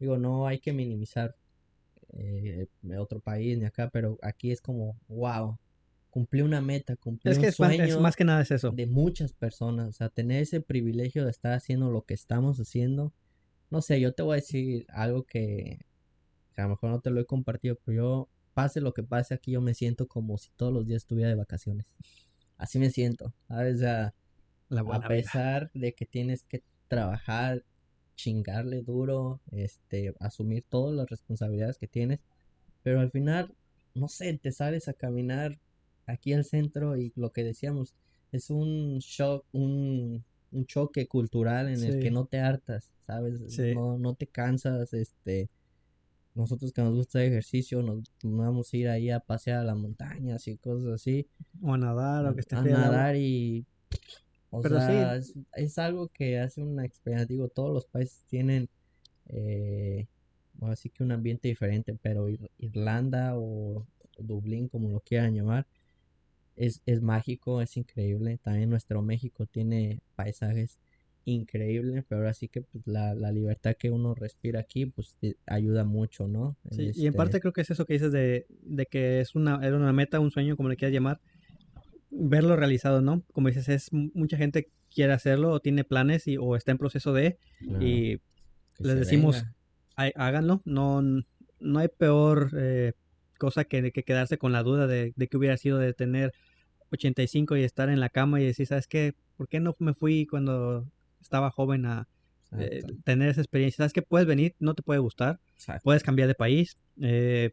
digo, 0.00 0.18
no 0.18 0.46
hay 0.46 0.58
que 0.60 0.72
minimizar 0.72 1.36
eh, 2.12 2.66
otro 2.98 3.20
país 3.20 3.58
ni 3.58 3.64
acá, 3.64 3.90
pero 3.90 4.18
aquí 4.22 4.50
es 4.52 4.60
como, 4.60 4.98
wow, 5.08 5.58
cumplí 6.16 6.40
una 6.40 6.62
meta, 6.62 6.96
cumplí 6.96 7.30
Es 7.30 7.36
un 7.36 7.42
que 7.42 7.48
es 7.50 7.60
más, 7.60 7.72
es 7.72 7.76
sueño 7.76 8.00
más 8.00 8.16
que 8.16 8.24
nada 8.24 8.40
es 8.40 8.50
eso. 8.50 8.70
de 8.70 8.86
muchas 8.86 9.34
personas, 9.34 9.90
o 9.90 9.92
sea, 9.92 10.08
tener 10.08 10.40
ese 10.40 10.62
privilegio 10.62 11.26
de 11.26 11.30
estar 11.30 11.52
haciendo 11.52 11.90
lo 11.90 12.06
que 12.06 12.14
estamos 12.14 12.58
haciendo. 12.58 13.12
No 13.68 13.82
sé, 13.82 14.00
yo 14.00 14.14
te 14.14 14.22
voy 14.22 14.32
a 14.32 14.36
decir 14.36 14.86
algo 14.88 15.24
que, 15.24 15.84
que 16.54 16.60
a 16.62 16.64
lo 16.64 16.70
mejor 16.70 16.88
no 16.88 17.00
te 17.00 17.10
lo 17.10 17.20
he 17.20 17.26
compartido, 17.26 17.76
pero 17.84 17.96
yo, 17.98 18.28
pase 18.54 18.80
lo 18.80 18.94
que 18.94 19.02
pase 19.02 19.34
aquí, 19.34 19.50
yo 19.50 19.60
me 19.60 19.74
siento 19.74 20.08
como 20.08 20.38
si 20.38 20.48
todos 20.56 20.72
los 20.72 20.86
días 20.86 21.02
estuviera 21.02 21.28
de 21.28 21.36
vacaciones. 21.36 21.84
Así 22.56 22.78
me 22.78 22.88
siento, 22.88 23.34
¿sabes? 23.46 23.76
O 23.76 23.80
sea, 23.80 24.14
La 24.70 24.80
a 24.80 24.84
vida. 24.84 25.08
pesar 25.08 25.70
de 25.74 25.92
que 25.92 26.06
tienes 26.06 26.44
que 26.44 26.62
trabajar, 26.88 27.62
chingarle 28.14 28.80
duro, 28.80 29.42
este, 29.52 30.14
asumir 30.18 30.64
todas 30.66 30.96
las 30.96 31.10
responsabilidades 31.10 31.76
que 31.76 31.88
tienes, 31.88 32.20
pero 32.82 33.00
al 33.00 33.10
final, 33.10 33.54
no 33.92 34.08
sé, 34.08 34.32
te 34.38 34.50
sales 34.50 34.88
a 34.88 34.94
caminar 34.94 35.58
aquí 36.06 36.32
al 36.32 36.44
centro 36.44 36.96
y 36.96 37.12
lo 37.16 37.30
que 37.32 37.44
decíamos, 37.44 37.94
es 38.32 38.50
un 38.50 38.98
shock, 38.98 39.44
un, 39.52 40.24
un 40.52 40.66
choque 40.66 41.06
cultural 41.06 41.68
en 41.68 41.82
el 41.82 42.00
que 42.00 42.10
no 42.10 42.26
te 42.26 42.38
hartas, 42.40 42.90
¿sabes? 43.06 43.40
Sí. 43.48 43.74
No, 43.74 43.98
no 43.98 44.14
te 44.14 44.26
cansas, 44.26 44.92
este, 44.94 45.48
nosotros 46.34 46.72
que 46.72 46.82
nos 46.82 46.94
gusta 46.94 47.22
el 47.22 47.30
ejercicio, 47.32 47.82
nos 47.82 48.02
vamos 48.22 48.72
a 48.72 48.76
ir 48.76 48.88
ahí 48.88 49.10
a 49.10 49.20
pasear 49.20 49.60
a 49.60 49.64
las 49.64 49.76
montañas 49.76 50.46
y 50.48 50.56
cosas 50.58 50.88
así 50.94 51.26
O 51.62 51.72
a 51.74 51.78
nadar, 51.78 52.26
o 52.26 52.34
que 52.34 52.40
esté 52.40 52.56
a 52.56 52.62
nadar 52.62 53.16
y 53.16 53.64
o 54.50 54.62
Pero 54.62 54.80
sí. 54.80 54.86
sea, 54.88 55.16
es, 55.16 55.34
es 55.54 55.78
algo 55.78 56.08
que 56.08 56.38
hace 56.38 56.62
una 56.62 56.84
experiencia, 56.84 57.26
digo, 57.26 57.48
todos 57.48 57.72
los 57.72 57.86
países 57.86 58.22
tienen 58.28 58.68
eh, 59.28 60.06
bueno, 60.54 60.72
así 60.72 60.90
que 60.90 61.02
un 61.02 61.12
ambiente 61.12 61.48
diferente, 61.48 61.96
pero 62.00 62.28
Ir- 62.28 62.50
Irlanda 62.58 63.32
o 63.36 63.86
Dublín, 64.18 64.68
como 64.68 64.88
lo 64.90 65.00
quieran 65.00 65.34
llamar, 65.34 65.66
es, 66.56 66.82
es 66.86 67.02
mágico, 67.02 67.60
es 67.62 67.76
increíble. 67.76 68.38
También 68.42 68.70
nuestro 68.70 69.02
México 69.02 69.46
tiene 69.46 70.00
paisajes 70.14 70.78
increíbles, 71.24 72.04
pero 72.08 72.20
ahora 72.20 72.34
sí 72.34 72.48
que 72.48 72.62
pues, 72.62 72.86
la, 72.86 73.14
la 73.14 73.32
libertad 73.32 73.74
que 73.78 73.90
uno 73.90 74.14
respira 74.14 74.60
aquí, 74.60 74.86
pues 74.86 75.16
ayuda 75.46 75.84
mucho, 75.84 76.28
¿no? 76.28 76.56
Sí, 76.70 76.84
y 76.94 77.02
en 77.02 77.08
Este, 77.08 77.12
parte 77.12 77.40
creo 77.40 77.52
que 77.52 77.62
es 77.62 77.70
eso 77.70 77.84
que 77.84 77.94
dices 77.94 78.12
de, 78.12 78.46
de 78.48 78.86
que 78.86 79.20
es 79.20 79.34
una, 79.34 79.58
era 79.66 79.76
una 79.76 79.92
meta, 79.92 80.20
un 80.20 80.30
sueño, 80.30 80.56
como 80.56 80.68
le 80.68 80.76
quieras 80.76 80.94
llamar, 80.94 81.20
verlo 82.10 82.56
realizado, 82.56 83.00
¿no? 83.02 83.22
Como 83.32 83.48
dices, 83.48 83.68
es 83.68 83.92
mu- 83.92 84.10
mucha 84.14 84.36
gente 84.36 84.68
quiere 84.94 85.12
hacerlo 85.12 85.50
o 85.50 85.60
tiene 85.60 85.84
planes 85.84 86.26
y, 86.26 86.36
o 86.38 86.56
está 86.56 86.72
en 86.72 86.78
proceso 86.78 87.12
de 87.12 87.38
y 87.80 88.18
les 88.78 88.98
decimos, 88.98 89.42
venga. 89.42 89.54
"Há- 89.96 90.12
háganlo, 90.26 90.62
no, 90.64 91.02
no 91.02 91.78
hay 91.78 91.88
peor 91.88 92.50
eh, 92.56 92.92
cosa 93.38 93.64
que, 93.64 93.92
que 93.92 94.02
quedarse 94.04 94.38
con 94.38 94.52
la 94.52 94.62
duda 94.62 94.86
de, 94.86 95.12
de 95.16 95.28
que 95.28 95.36
hubiera 95.36 95.56
sido 95.56 95.78
de 95.78 95.92
tener 95.94 96.32
85 96.90 97.56
y 97.56 97.62
estar 97.64 97.88
en 97.88 98.00
la 98.00 98.08
cama 98.10 98.40
y 98.40 98.44
decir, 98.46 98.66
¿sabes 98.66 98.86
qué? 98.86 99.14
¿Por 99.36 99.48
qué 99.48 99.60
no 99.60 99.74
me 99.78 99.94
fui 99.94 100.26
cuando 100.26 100.86
estaba 101.20 101.50
joven 101.50 101.86
a 101.86 102.08
eh, 102.58 102.82
tener 103.04 103.28
esa 103.30 103.40
experiencia? 103.40 103.78
¿Sabes 103.78 103.92
que 103.92 104.02
puedes 104.02 104.26
venir? 104.26 104.54
No 104.60 104.74
te 104.74 104.82
puede 104.82 105.00
gustar, 105.00 105.40
exacto. 105.54 105.82
puedes 105.84 106.02
cambiar 106.02 106.28
de 106.28 106.34
país, 106.34 106.76
eh, 107.00 107.50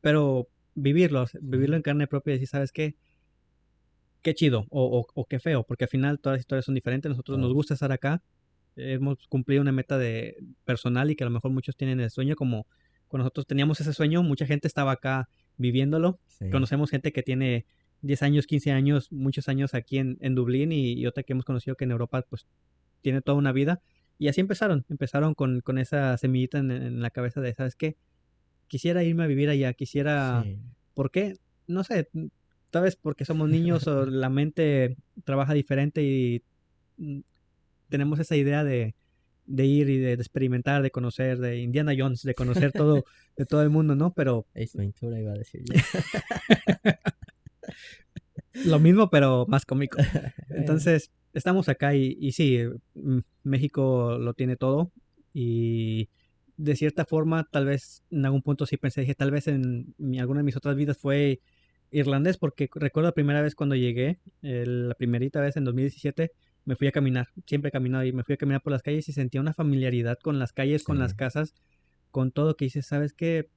pero 0.00 0.48
vivirlo, 0.74 1.24
vivirlo 1.40 1.76
en 1.76 1.82
carne 1.82 2.06
propia 2.06 2.32
y 2.32 2.34
decir, 2.34 2.48
¿sabes 2.48 2.72
qué? 2.72 2.94
Qué 4.22 4.34
chido 4.34 4.66
o, 4.70 5.00
o- 5.00 5.06
o 5.14 5.26
qué 5.26 5.38
feo, 5.38 5.64
porque 5.64 5.84
al 5.84 5.90
final 5.90 6.18
todas 6.18 6.36
las 6.38 6.40
historias 6.40 6.64
son 6.64 6.74
diferentes. 6.74 7.10
Nosotros 7.10 7.38
nos 7.38 7.52
gusta 7.52 7.74
estar 7.74 7.92
acá, 7.92 8.22
hemos 8.76 9.18
cumplido 9.28 9.60
una 9.60 9.72
meta 9.72 9.98
de 9.98 10.36
personal 10.64 11.10
y 11.10 11.16
que 11.16 11.24
a 11.24 11.26
lo 11.26 11.30
mejor 11.30 11.50
muchos 11.50 11.76
tienen 11.76 12.00
el 12.00 12.10
sueño 12.10 12.34
como 12.34 12.66
cuando 13.08 13.24
nosotros 13.24 13.46
teníamos 13.46 13.80
ese 13.80 13.92
sueño, 13.92 14.22
mucha 14.22 14.46
gente 14.46 14.66
estaba 14.68 14.92
acá 14.92 15.28
viviéndolo. 15.56 16.18
Sí. 16.26 16.50
Conocemos 16.50 16.90
gente 16.90 17.12
que 17.12 17.22
tiene 17.22 17.66
10 18.02 18.22
años, 18.22 18.46
15 18.46 18.72
años, 18.72 19.12
muchos 19.12 19.48
años 19.48 19.74
aquí 19.74 19.98
en, 19.98 20.18
en 20.20 20.34
Dublín 20.34 20.72
y, 20.72 20.92
y 20.92 21.06
otra 21.06 21.22
que 21.22 21.32
hemos 21.32 21.44
conocido 21.44 21.76
que 21.76 21.84
en 21.84 21.92
Europa 21.92 22.24
pues 22.28 22.46
tiene 23.00 23.20
toda 23.20 23.38
una 23.38 23.52
vida 23.52 23.82
Y 24.18 24.28
así 24.28 24.40
empezaron, 24.40 24.84
empezaron 24.88 25.34
con, 25.34 25.60
con 25.60 25.78
esa 25.78 26.16
semillita 26.16 26.58
en, 26.58 26.70
en 26.70 27.00
la 27.00 27.10
cabeza 27.10 27.40
de, 27.40 27.54
¿sabes 27.54 27.76
qué? 27.76 27.96
Quisiera 28.66 29.04
irme 29.04 29.24
a 29.24 29.26
vivir 29.26 29.48
allá, 29.48 29.72
quisiera... 29.74 30.42
Sí. 30.42 30.58
¿Por 30.94 31.10
qué? 31.10 31.36
No 31.66 31.82
sé, 31.82 32.08
tal 32.70 32.82
vez 32.82 32.96
porque 32.96 33.24
somos 33.24 33.48
niños 33.48 33.86
o 33.86 34.06
la 34.06 34.28
mente 34.28 34.96
trabaja 35.24 35.54
diferente 35.54 36.02
y 36.02 36.42
mm, 36.96 37.20
tenemos 37.88 38.18
esa 38.18 38.36
idea 38.36 38.64
de, 38.64 38.94
de 39.46 39.66
ir 39.66 39.88
y 39.90 39.98
de, 39.98 40.16
de 40.16 40.22
experimentar, 40.22 40.82
de 40.82 40.90
conocer, 40.90 41.38
de 41.38 41.58
Indiana 41.60 41.92
Jones, 41.96 42.22
de 42.22 42.34
conocer 42.34 42.72
todo, 42.72 43.04
de 43.36 43.46
todo 43.46 43.62
el 43.62 43.70
mundo, 43.70 43.94
¿no? 43.94 44.12
Pero 44.12 44.46
Ace 44.54 44.76
Ventura 44.78 45.20
iba 45.20 45.32
a 45.32 45.38
decir 45.38 45.62
yo. 45.64 45.74
lo 48.64 48.78
mismo, 48.78 49.10
pero 49.10 49.46
más 49.48 49.64
cómico. 49.64 49.98
Entonces, 50.50 51.10
estamos 51.32 51.68
acá 51.68 51.94
y, 51.94 52.16
y 52.20 52.32
sí, 52.32 52.60
mm, 52.94 53.18
México 53.44 54.18
lo 54.18 54.34
tiene 54.34 54.56
todo 54.56 54.92
y 55.32 56.08
de 56.56 56.76
cierta 56.76 57.04
forma, 57.04 57.48
tal 57.50 57.66
vez 57.66 58.04
en 58.10 58.24
algún 58.24 58.42
punto 58.42 58.64
sí 58.66 58.76
pensé, 58.76 59.00
dije, 59.00 59.16
tal 59.16 59.32
vez 59.32 59.48
en 59.48 59.92
mi- 59.98 60.20
alguna 60.20 60.38
de 60.40 60.44
mis 60.44 60.56
otras 60.56 60.76
vidas 60.76 60.96
fue 60.96 61.40
irlandés, 61.90 62.36
porque 62.38 62.68
recuerdo 62.74 63.08
la 63.08 63.14
primera 63.14 63.42
vez 63.42 63.54
cuando 63.56 63.74
llegué, 63.74 64.20
eh, 64.42 64.64
la 64.66 64.94
primerita 64.94 65.40
vez 65.40 65.56
en 65.56 65.64
2017, 65.64 66.30
me 66.64 66.76
fui 66.76 66.86
a 66.88 66.92
caminar, 66.92 67.28
siempre 67.46 67.68
he 67.68 67.72
caminado 67.72 68.04
y 68.04 68.12
me 68.12 68.24
fui 68.24 68.34
a 68.34 68.36
caminar 68.38 68.62
por 68.62 68.72
las 68.72 68.82
calles 68.82 69.08
y 69.08 69.12
sentía 69.12 69.40
una 69.40 69.52
familiaridad 69.54 70.18
con 70.22 70.38
las 70.38 70.52
calles, 70.52 70.82
con 70.84 70.98
las 70.98 71.12
casas, 71.14 71.54
con 72.10 72.30
todo 72.32 72.56
que 72.56 72.64
dices, 72.66 72.86
¿sabes 72.86 73.12
qué? 73.12 73.48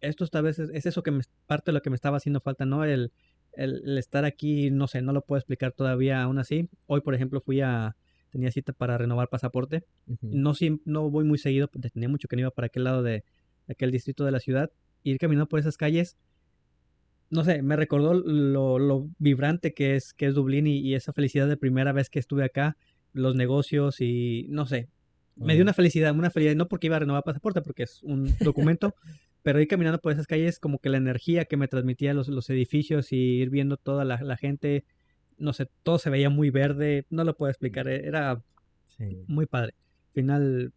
Esto 0.00 0.26
tal 0.26 0.42
vez 0.44 0.58
es, 0.58 0.70
es 0.70 0.86
eso 0.86 1.02
que 1.02 1.10
me, 1.10 1.22
parte 1.46 1.70
de 1.70 1.74
lo 1.74 1.82
que 1.82 1.90
me 1.90 1.96
estaba 1.96 2.18
haciendo 2.18 2.40
falta, 2.40 2.66
¿no? 2.66 2.84
El, 2.84 3.12
el, 3.54 3.82
el 3.86 3.98
estar 3.98 4.24
aquí, 4.24 4.70
no 4.70 4.86
sé, 4.86 5.00
no 5.02 5.12
lo 5.12 5.22
puedo 5.22 5.38
explicar 5.38 5.72
todavía 5.72 6.22
aún 6.22 6.38
así. 6.38 6.68
Hoy, 6.86 7.00
por 7.00 7.14
ejemplo, 7.14 7.40
fui 7.40 7.60
a, 7.62 7.96
tenía 8.30 8.50
cita 8.50 8.72
para 8.74 8.98
renovar 8.98 9.28
pasaporte. 9.28 9.84
No, 10.20 10.52
siem- 10.54 10.80
no 10.84 11.08
voy 11.10 11.24
muy 11.24 11.38
seguido, 11.38 11.68
porque 11.68 11.88
tenía 11.90 12.08
mucho 12.10 12.28
que 12.28 12.36
no 12.36 12.40
iba 12.40 12.50
para 12.50 12.66
aquel 12.66 12.84
lado 12.84 13.02
de, 13.02 13.24
de 13.66 13.72
aquel 13.72 13.90
distrito 13.90 14.24
de 14.26 14.32
la 14.32 14.40
ciudad. 14.40 14.70
Ir 15.02 15.16
caminando 15.18 15.48
por 15.48 15.58
esas 15.60 15.76
calles, 15.78 16.16
no 17.30 17.44
sé, 17.44 17.62
me 17.62 17.76
recordó 17.76 18.14
lo, 18.14 18.78
lo 18.78 19.08
vibrante 19.18 19.74
que 19.74 19.96
es, 19.96 20.12
que 20.14 20.26
es 20.26 20.34
Dublín 20.34 20.66
y, 20.66 20.78
y 20.78 20.94
esa 20.94 21.12
felicidad 21.12 21.48
de 21.48 21.56
primera 21.56 21.92
vez 21.92 22.08
que 22.10 22.18
estuve 22.18 22.44
acá, 22.44 22.76
los 23.12 23.34
negocios 23.34 24.00
y 24.00 24.46
no 24.48 24.66
sé, 24.66 24.88
me 25.36 25.54
dio 25.54 25.62
una 25.62 25.74
felicidad, 25.74 26.14
una 26.14 26.30
felicidad, 26.30 26.56
no 26.56 26.68
porque 26.68 26.86
iba 26.86 26.96
a 26.96 27.00
renovar 27.00 27.22
pasaporte, 27.24 27.60
porque 27.62 27.82
es 27.82 28.02
un 28.02 28.34
documento, 28.40 28.94
pero 29.42 29.60
ir 29.60 29.68
caminando 29.68 30.00
por 30.00 30.12
esas 30.12 30.26
calles, 30.26 30.58
como 30.58 30.78
que 30.78 30.88
la 30.88 30.96
energía 30.96 31.44
que 31.44 31.56
me 31.56 31.68
transmitía 31.68 32.14
los, 32.14 32.28
los 32.28 32.48
edificios 32.50 33.12
y 33.12 33.16
ir 33.16 33.50
viendo 33.50 33.76
toda 33.76 34.04
la, 34.04 34.20
la 34.22 34.36
gente, 34.36 34.84
no 35.38 35.52
sé, 35.52 35.68
todo 35.82 35.98
se 35.98 36.10
veía 36.10 36.30
muy 36.30 36.50
verde, 36.50 37.04
no 37.10 37.22
lo 37.24 37.36
puedo 37.36 37.50
explicar, 37.50 37.86
era 37.88 38.42
sí. 38.96 39.18
muy 39.26 39.44
padre. 39.46 39.74
Al 40.08 40.12
final 40.14 40.72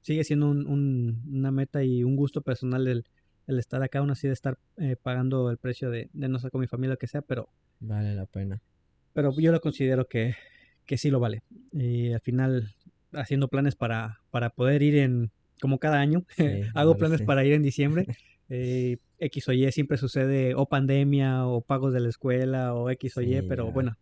sigue 0.00 0.24
siendo 0.24 0.50
un- 0.50 0.66
un- 0.66 1.22
una 1.32 1.52
meta 1.52 1.84
y 1.84 2.02
un 2.02 2.16
gusto 2.16 2.40
personal 2.42 2.88
el, 2.88 3.04
el 3.46 3.58
estar 3.58 3.82
acá, 3.82 3.98
aún 3.98 4.10
así 4.10 4.26
de 4.26 4.32
estar 4.34 4.58
eh, 4.78 4.96
pagando 5.00 5.50
el 5.50 5.58
precio 5.58 5.90
de, 5.90 6.08
de 6.12 6.28
no 6.28 6.38
sé 6.38 6.50
con 6.50 6.60
mi 6.60 6.66
familia, 6.66 6.94
lo 6.94 6.98
que 6.98 7.06
sea, 7.08 7.22
pero, 7.22 7.48
Vale 7.80 8.14
la 8.14 8.26
pena. 8.26 8.60
pero 9.12 9.32
yo 9.38 9.50
lo 9.52 9.60
considero 9.60 10.06
que, 10.06 10.34
que 10.86 10.96
sí 10.98 11.10
lo 11.10 11.20
vale. 11.20 11.42
Y 11.72 12.12
al 12.12 12.20
final 12.20 12.74
haciendo 13.12 13.48
planes 13.48 13.74
para, 13.76 14.20
para 14.30 14.50
poder 14.50 14.82
ir 14.82 14.96
en, 14.96 15.30
como 15.60 15.78
cada 15.78 15.98
año, 16.00 16.24
Sí, 16.36 16.62
hago 16.74 16.96
planes 16.96 17.18
sí. 17.20 17.24
para 17.24 17.44
ir 17.44 17.52
en 17.54 17.62
diciembre. 17.62 18.06
eh, 18.48 18.98
X 19.18 19.48
o 19.48 19.52
Y 19.52 19.70
siempre 19.72 19.98
sucede 19.98 20.54
o 20.54 20.66
pandemia 20.66 21.46
o 21.46 21.60
pagos 21.60 21.92
de 21.92 22.00
la 22.00 22.08
escuela 22.08 22.74
o 22.74 22.90
X 22.90 23.16
o 23.16 23.22
Y, 23.22 23.42
pero 23.48 23.66
ya. 23.66 23.72
bueno, 23.72 23.96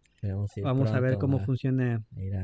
vamos 0.63 0.91
a 0.91 1.01
ver 1.01 1.19
cómo 1.19 1.39
funciona. 1.41 2.03
a 2.17 2.21
ir 2.21 2.35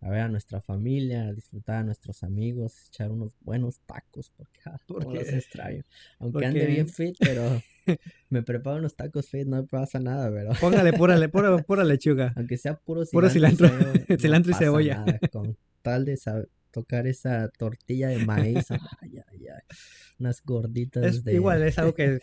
a, 0.00 0.10
ver 0.10 0.20
a 0.20 0.28
nuestra 0.28 0.60
familia, 0.60 1.28
a 1.28 1.32
disfrutar 1.32 1.76
a 1.76 1.82
nuestros 1.84 2.22
amigos, 2.22 2.86
echar 2.88 3.10
unos 3.10 3.36
buenos 3.40 3.80
tacos, 3.80 4.30
porque, 4.36 4.60
ah, 4.66 4.78
Porque- 4.86 5.18
los 5.18 5.28
extraño. 5.28 5.82
Aunque 6.18 6.32
porque- 6.34 6.46
ande 6.46 6.66
bien 6.66 6.88
fit, 6.88 7.16
pero 7.18 7.42
me 8.30 8.42
preparo 8.42 8.78
unos 8.78 8.94
tacos 8.94 9.28
fit, 9.28 9.46
no 9.46 9.66
pasa 9.66 9.98
nada, 9.98 10.30
pero 10.30 10.50
Póngale 10.60 10.92
pura, 10.92 11.16
pura, 11.32 11.58
pura 11.58 11.84
lechuga. 11.84 12.32
aunque 12.36 12.56
sea 12.56 12.76
puro 12.76 13.02
Puro 13.10 13.28
cilantro, 13.28 13.68
cilantro, 13.68 14.02
no 14.08 14.16
cilantro 14.18 14.50
y 14.50 14.52
pasa 14.52 14.64
cebolla. 14.64 14.98
nada, 15.04 15.18
con 15.32 15.56
tal 15.82 16.04
de 16.04 16.14
sab- 16.14 16.48
tocar 16.70 17.06
esa 17.06 17.48
tortilla 17.48 18.08
de 18.08 18.24
maíz, 18.24 18.70
ay, 18.70 18.78
ay, 19.02 19.46
ay, 19.48 19.62
unas 20.18 20.42
gorditas 20.42 21.02
Es 21.04 21.24
de... 21.24 21.34
igual, 21.34 21.62
es 21.62 21.78
algo 21.78 21.94
que 21.94 22.20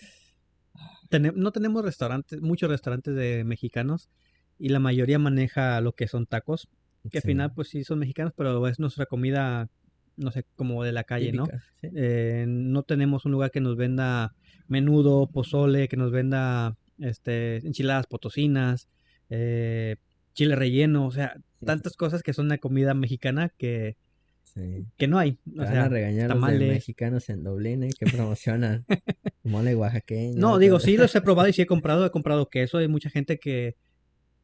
no 1.34 1.52
tenemos 1.52 1.84
restaurantes, 1.84 2.42
muchos 2.42 2.70
restaurantes 2.70 3.16
de 3.16 3.44
mexicanos 3.44 4.10
y 4.58 4.70
la 4.70 4.80
mayoría 4.80 5.20
maneja 5.20 5.80
lo 5.82 5.94
que 5.94 6.08
son 6.08 6.26
tacos, 6.26 6.68
que 7.10 7.18
al 7.20 7.22
Sí, 7.24 7.28
final 7.30 7.54
pues 7.54 7.70
sí 7.70 7.84
son 7.84 8.00
mexicanos, 8.00 8.34
pero 8.36 8.68
es 8.68 8.80
nuestra 8.80 9.06
comida, 9.06 9.70
no 10.18 10.32
sé, 10.32 10.46
como 10.56 10.84
de 10.84 10.92
la 10.92 11.04
calle, 11.04 11.32
¿no? 11.32 11.46
sí. 11.46 11.90
Eh, 11.96 12.46
no 12.48 12.84
tenemos 12.84 13.26
un 13.26 13.32
lugar 13.32 13.52
que 13.52 13.62
nos 13.62 13.76
venda 13.78 14.34
menudo, 14.68 15.28
pozole, 15.28 15.88
que 15.88 15.98
nos 15.98 16.12
venda 16.12 16.78
este, 17.00 17.58
enchiladas 17.58 18.08
potosinas, 18.08 18.88
eh, 19.30 19.98
chile 20.34 20.56
relleno, 20.56 21.06
o 21.08 21.12
sea, 21.12 21.36
tantas 21.64 21.94
cosas 21.98 22.24
que 22.24 22.34
son 22.34 22.46
una 22.48 22.58
comida 22.58 22.94
mexicana 22.94 23.50
que, 23.58 23.98
Sí. 24.44 24.86
que 24.96 25.08
no 25.08 25.18
hay. 25.20 25.38
O 25.54 25.58
van 25.58 25.76
a 25.76 25.90
regañar 25.90 26.34
los 26.34 26.48
de 26.48 26.60
mexicanos 26.70 27.28
en 27.28 27.44
Dublín, 27.44 27.84
¿eh? 27.84 27.90
que 28.00 28.06
promocionan 28.30 28.86
mole 29.44 29.76
oaxaqueño. 29.76 30.40
No, 30.40 30.58
digo, 30.60 30.80
sí 30.80 30.96
los 30.96 31.14
he 31.16 31.22
probado 31.22 31.50
y 31.50 31.54
sí 31.54 31.62
he 31.62 31.66
comprado, 31.66 32.06
he 32.06 32.10
comprado 32.10 32.50
queso. 32.50 32.78
Hay 32.78 32.88
mucha 32.88 33.10
gente 33.10 33.38
que, 33.38 33.76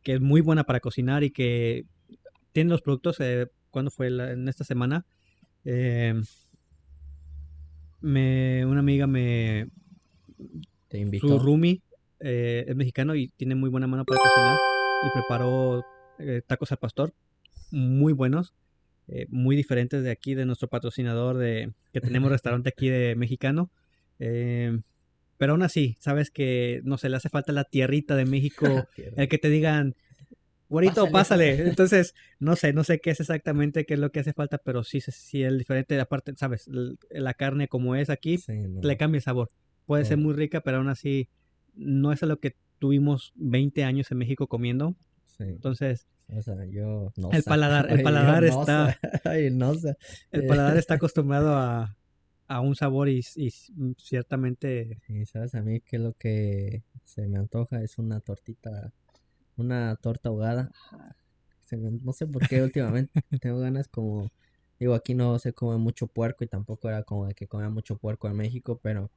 que 0.04 0.16
es 0.16 0.20
muy 0.22 0.42
buena 0.42 0.66
para 0.66 0.82
cocinar 0.82 1.24
y 1.24 1.32
que 1.32 1.86
tiene 2.52 2.70
los 2.70 2.82
productos. 2.82 3.18
Eh, 3.20 3.48
¿Cuándo 3.70 3.92
fue? 3.92 4.10
La- 4.10 4.32
en 4.32 4.48
esta 4.50 4.64
semana. 4.64 5.06
Eh, 5.66 6.14
me, 8.02 8.66
una 8.66 8.80
amiga 8.80 9.08
me... 9.08 9.68
Te 10.88 10.98
Su 10.98 11.04
invitó. 11.04 11.40
roomie 11.40 11.82
eh, 12.20 12.66
es 12.68 12.76
mexicano 12.76 13.16
y 13.16 13.30
tiene 13.30 13.56
muy 13.56 13.70
buena 13.70 13.88
mano 13.88 14.04
para 14.06 14.20
cocinar 14.20 14.58
y 15.06 15.10
preparó 15.14 15.84
eh, 16.20 16.42
tacos 16.46 16.72
al 16.72 16.78
pastor 16.80 17.14
muy 17.72 18.12
buenos, 18.14 18.54
eh, 19.08 19.26
muy 19.30 19.56
diferentes 19.56 20.04
de 20.04 20.12
aquí, 20.12 20.34
de 20.36 20.46
nuestro 20.46 20.68
patrocinador, 20.68 21.38
de 21.38 21.72
que 21.94 22.02
tenemos 22.02 22.30
restaurante 22.32 22.70
aquí 22.70 22.90
de 22.90 23.16
mexicano. 23.16 23.72
pero 24.18 25.54
aún 25.54 25.64
así, 25.64 25.96
sabes 26.00 26.30
que, 26.32 26.82
no 26.84 26.98
sé, 26.98 27.08
le 27.10 27.16
hace 27.18 27.30
falta 27.30 27.54
la 27.54 27.64
tierrita 27.64 28.16
de 28.16 28.26
México, 28.26 28.66
el 29.16 29.28
que 29.30 29.38
te 29.38 29.50
digan, 29.50 29.96
güerito, 30.72 31.12
Pásale. 31.12 31.52
pásale. 31.52 31.70
Entonces, 31.70 32.16
no 32.40 32.56
sé, 32.56 32.74
no 32.74 32.84
sé 32.84 33.00
qué 33.00 33.12
es 33.12 33.20
exactamente 33.20 33.86
qué 33.86 33.94
es 33.94 34.00
lo 34.00 34.12
que 34.12 34.22
hace 34.22 34.34
falta, 34.34 34.58
pero 34.58 34.84
sí, 34.84 35.02
sí 35.02 35.44
es 35.44 35.58
diferente. 35.58 36.00
Aparte, 36.00 36.34
sabes, 36.38 36.68
la 37.12 37.34
carne 37.36 37.68
como 37.68 37.96
es 37.96 38.10
aquí, 38.10 38.38
Sí, 38.40 38.54
no. 38.68 38.82
le 38.82 38.98
cambia 38.98 39.18
el 39.18 39.24
sabor. 39.24 39.50
Puede 39.86 40.06
ser 40.06 40.18
muy 40.18 40.34
rica, 40.34 40.62
pero 40.62 40.78
aún 40.78 40.88
así 40.90 41.30
no 41.76 42.12
es 42.12 42.24
a 42.24 42.26
lo 42.26 42.40
que 42.40 42.56
tuvimos 42.80 43.32
20 43.36 43.84
años 43.84 44.12
en 44.12 44.18
México 44.18 44.48
comiendo. 44.48 44.96
Sí. 45.38 45.44
Entonces, 45.44 46.08
O 46.34 46.42
sea, 46.42 46.66
yo 46.66 47.12
no 47.18 47.30
El 47.32 47.44
paladar- 47.44 47.92
el 47.92 47.98
yo 47.98 48.04
paladar 48.04 48.44
está-. 48.46 48.98
Ay, 49.26 49.48
el 50.32 50.48
paladar 50.48 50.78
está 50.78 50.94
acostumbrado 50.96 51.56
a, 51.56 51.98
a 52.48 52.62
un 52.62 52.76
sabor 52.76 53.10
y, 53.10 53.22
y 53.36 53.50
ciertamente 53.98 54.98
Sí, 55.08 55.26
sabes, 55.26 55.56
a 55.56 55.62
mí 55.62 55.82
que 55.82 55.98
lo 56.00 56.14
que 56.14 56.84
se 57.04 57.28
me 57.28 57.38
antoja 57.38 57.82
es 57.84 57.98
una 57.98 58.20
tortita, 58.22 58.92
una 59.62 59.96
torta 59.96 60.30
ahogada. 60.30 60.72
Ah, 60.92 61.16
no 61.72 62.12
sé 62.12 62.28
por 62.28 62.46
qué 62.48 62.62
últimamente 62.62 63.12
tengo 63.42 63.60
ganas 63.60 63.88
como, 63.88 64.30
digo, 64.80 64.94
aquí 64.94 65.14
no 65.14 65.40
se 65.40 65.54
come 65.54 65.78
mucho 65.78 66.08
puerco 66.08 66.44
y 66.44 66.48
tampoco 66.48 66.90
era 66.90 67.04
como 67.04 67.28
de 67.28 67.34
que 67.34 67.48
comía 67.48 67.70
mucho 67.70 67.96
puerco 67.96 68.28
en 68.28 68.36
México, 68.36 68.80
pero 68.84 69.10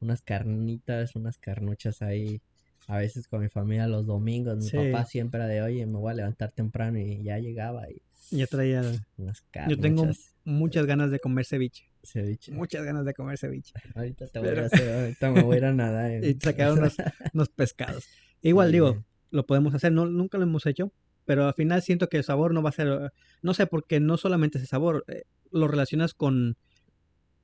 unas 0.00 0.22
carnitas, 0.22 1.16
unas 1.16 1.36
carnuchas 1.38 2.00
ahí, 2.00 2.40
a 2.86 2.98
veces 2.98 3.26
con 3.28 3.40
mi 3.42 3.48
familia 3.48 3.86
los 3.88 4.06
domingos, 4.06 4.56
mi 4.58 4.68
Sí. 4.68 4.76
papá 4.76 5.04
siempre 5.04 5.38
era 5.40 5.48
de, 5.48 5.62
oye, 5.62 5.84
me 5.86 5.98
voy 5.98 6.12
a 6.12 6.14
levantar 6.14 6.52
temprano 6.52 6.98
y 6.98 7.22
ya 7.24 7.38
llegaba 7.38 7.90
y 7.90 8.00
ya 8.30 8.46
traía... 8.46 8.82
unas 9.18 9.44
Yo 9.68 9.78
tengo 9.78 10.02
carnuchas, 10.04 10.34
muchas 10.44 10.86
ganas 10.86 11.10
de 11.10 11.18
comer 11.18 11.44
ceviche. 11.44 11.84
ceviche. 12.04 12.52
Muchas 12.52 12.84
ganas 12.84 13.04
de 13.04 13.12
comer 13.14 13.36
ceviche. 13.36 13.72
Ahorita 13.96 14.28
te 14.28 14.38
voy 14.38 14.48
Pero- 14.48 14.62
a 14.62 14.66
hacer, 14.66 14.94
ahorita 15.00 15.30
me 15.32 15.42
voy 15.42 15.56
a 15.56 15.58
ir 15.58 15.64
a 15.64 15.72
nadar. 15.72 16.10
Y 16.24 16.34
sacar 16.40 16.72
unos, 16.72 16.96
unos 17.34 17.48
pescados. 17.48 18.04
Igual 18.42 18.70
digo. 18.72 19.04
Lo 19.30 19.46
podemos 19.46 19.74
hacer, 19.74 19.92
no, 19.92 20.06
nunca 20.06 20.38
lo 20.38 20.44
hemos 20.44 20.66
hecho, 20.66 20.92
pero 21.24 21.46
al 21.46 21.54
final 21.54 21.82
siento 21.82 22.08
que 22.08 22.16
el 22.18 22.24
sabor 22.24 22.52
no 22.54 22.62
va 22.62 22.70
a 22.70 22.72
ser, 22.72 22.88
eh, 22.88 23.08
no 23.42 23.54
sé, 23.54 23.66
porque 23.66 24.00
no 24.00 24.16
solamente 24.16 24.58
ese 24.58 24.66
sabor, 24.66 25.04
eh, 25.08 25.24
lo 25.52 25.68
relacionas 25.68 26.14
con, 26.14 26.56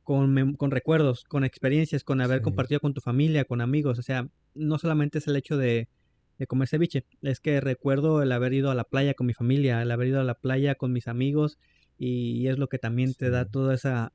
con, 0.03 0.55
con 0.55 0.71
recuerdos, 0.71 1.25
con 1.25 1.45
experiencias, 1.45 2.05
con 2.05 2.21
haber 2.21 2.39
Sí. 2.39 2.45
compartido 2.45 2.81
con 2.81 2.95
tu 2.95 3.01
familia, 3.01 3.45
con 3.45 3.61
amigos, 3.61 3.99
o 3.99 4.03
sea, 4.03 4.29
no 4.55 4.79
solamente 4.79 5.19
es 5.19 5.27
el 5.29 5.37
hecho 5.37 5.57
de, 5.57 5.89
de 6.39 6.47
comer 6.47 6.69
ceviche, 6.69 7.05
es 7.23 7.41
que 7.41 7.61
recuerdo 7.61 8.23
el 8.23 8.31
haber 8.33 8.53
ido 8.53 8.71
a 8.71 8.75
la 8.75 8.85
playa 8.85 9.15
con 9.15 9.27
mi 9.27 9.35
familia, 9.35 9.83
el 9.83 9.91
haber 9.91 10.09
ido 10.09 10.21
a 10.21 10.25
la 10.25 10.35
playa 10.35 10.75
con 10.77 10.93
mis 10.93 11.09
amigos 11.09 11.59
y 11.99 12.47
es 12.49 12.59
lo 12.59 12.69
que 12.69 12.79
también 12.79 13.15
te 13.15 13.31
da 13.31 13.47
toda 13.47 13.75
esa... 13.75 14.13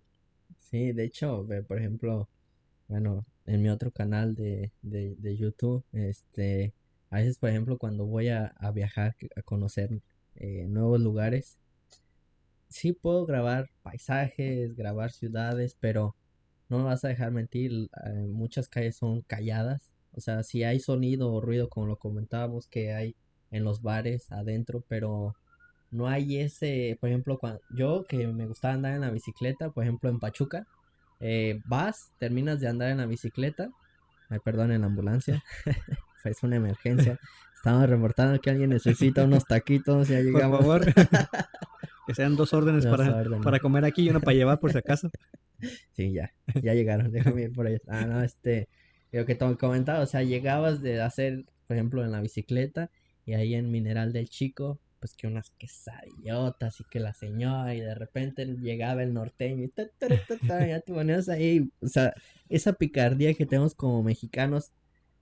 Sí, 0.59 0.91
de 0.93 1.03
hecho, 1.03 1.45
por 1.67 1.77
ejemplo, 1.79 2.29
bueno, 2.87 3.25
en 3.45 3.61
mi 3.63 3.69
otro 3.69 3.91
canal 3.91 4.35
de, 4.35 4.71
de, 4.81 5.15
de 5.17 5.35
YouTube, 5.37 5.83
este, 5.91 6.73
a 7.11 7.17
veces, 7.17 7.37
por 7.37 7.49
ejemplo, 7.49 7.77
cuando 7.77 8.05
voy 8.05 8.29
a, 8.29 8.47
a 8.57 8.71
viajar, 8.71 9.15
a 9.35 9.41
conocer 9.43 9.89
eh, 10.35 10.65
nuevos 10.67 10.99
lugares, 10.99 11.59
sí 12.69 12.93
puedo 12.93 13.25
grabar 13.25 13.69
paisajes, 13.83 14.75
grabar 14.75 15.11
ciudades, 15.11 15.77
pero 15.79 16.15
no 16.69 16.79
me 16.79 16.85
vas 16.85 17.03
a 17.03 17.09
dejar 17.09 17.31
mentir, 17.31 17.89
eh, 18.05 18.27
muchas 18.27 18.69
calles 18.69 18.95
son 18.95 19.21
calladas. 19.23 19.91
O 20.13 20.21
sea, 20.21 20.41
si 20.43 20.63
hay 20.63 20.79
sonido 20.79 21.31
o 21.33 21.41
ruido, 21.41 21.69
como 21.69 21.85
lo 21.87 21.97
comentábamos, 21.97 22.67
que 22.67 22.93
hay 22.93 23.15
en 23.51 23.65
los 23.65 23.81
bares 23.81 24.31
adentro, 24.31 24.83
pero 24.87 25.35
no 25.91 26.07
hay 26.07 26.37
ese, 26.39 26.97
por 27.01 27.09
ejemplo, 27.09 27.37
cuando, 27.37 27.59
yo 27.75 28.05
que 28.07 28.25
me 28.27 28.47
gustaba 28.47 28.73
andar 28.73 28.93
en 28.95 29.01
la 29.01 29.11
bicicleta, 29.11 29.69
por 29.69 29.83
ejemplo, 29.83 30.09
en 30.09 30.19
Pachuca, 30.19 30.65
eh, 31.19 31.59
vas, 31.65 32.13
terminas 32.19 32.61
de 32.61 32.69
andar 32.69 32.89
en 32.89 32.97
la 32.97 33.05
bicicleta, 33.05 33.69
perdón, 34.45 34.71
en 34.71 34.81
la 34.81 34.87
ambulancia, 34.87 35.43
fue 36.39 36.47
una 36.47 36.55
emergencia, 36.57 37.19
estamos 37.55 37.89
reportando 37.89 38.39
que 38.39 38.49
alguien 38.49 38.69
necesita 38.71 39.23
unos 39.23 39.45
taquitos, 39.45 40.07
ya 40.07 40.17
Por 40.17 40.25
llegamos. 40.25 40.59
favor. 40.59 40.85
que 42.07 42.15
sean 42.15 42.35
dos 42.35 42.53
órdenes 42.53 42.83
Dos 42.83 42.97
para, 42.97 43.15
órdenes. 43.15 43.43
para 43.43 43.59
comer 43.59 43.85
aquí 43.85 44.03
y 44.03 44.09
uno 44.09 44.19
para 44.21 44.35
llevar 44.35 44.59
por 44.59 44.71
si 44.71 44.77
acaso. 44.77 45.09
Sí, 45.95 46.11
ya, 46.11 46.33
ya 46.63 46.73
llegaron, 46.73 47.11
déjame 47.11 47.43
ir 47.43 47.53
por 47.53 47.67
ahí. 47.67 47.77
Ah, 47.87 48.03
no, 48.05 48.23
este, 48.23 48.67
lo 49.11 49.27
que 49.27 49.35
te 49.35 49.55
comentaba, 49.57 49.99
o 49.99 50.07
sea, 50.07 50.23
llegabas 50.23 50.81
de 50.81 50.99
hacer, 51.01 51.45
por 51.67 51.77
ejemplo, 51.77 52.03
en 52.03 52.11
la 52.11 52.19
bicicleta 52.19 52.89
y 53.27 53.33
ahí 53.33 53.53
en 53.53 53.69
Mineral 53.69 54.11
del 54.11 54.27
Chico, 54.27 54.79
pues 54.99 55.13
que 55.13 55.27
unas 55.27 55.51
quesadillotas 55.59 56.79
y 56.79 56.83
que 56.85 56.99
la 56.99 57.13
señora 57.13 57.75
y 57.75 57.79
de 57.81 57.93
repente 57.93 58.45
llegaba 58.45 59.03
el 59.03 59.13
norteño 59.13 59.65
y 59.65 59.67
ta, 59.67 59.87
ta, 59.99 60.07
ta, 60.47 60.65
ya 60.65 60.79
te 60.79 60.93
ponías 60.93 61.29
ahí, 61.29 61.69
o 61.79 61.87
sea, 61.87 62.13
esa 62.49 62.73
picardía 62.73 63.35
que 63.35 63.45
tenemos 63.45 63.75
como 63.75 64.01
mexicanos 64.01 64.71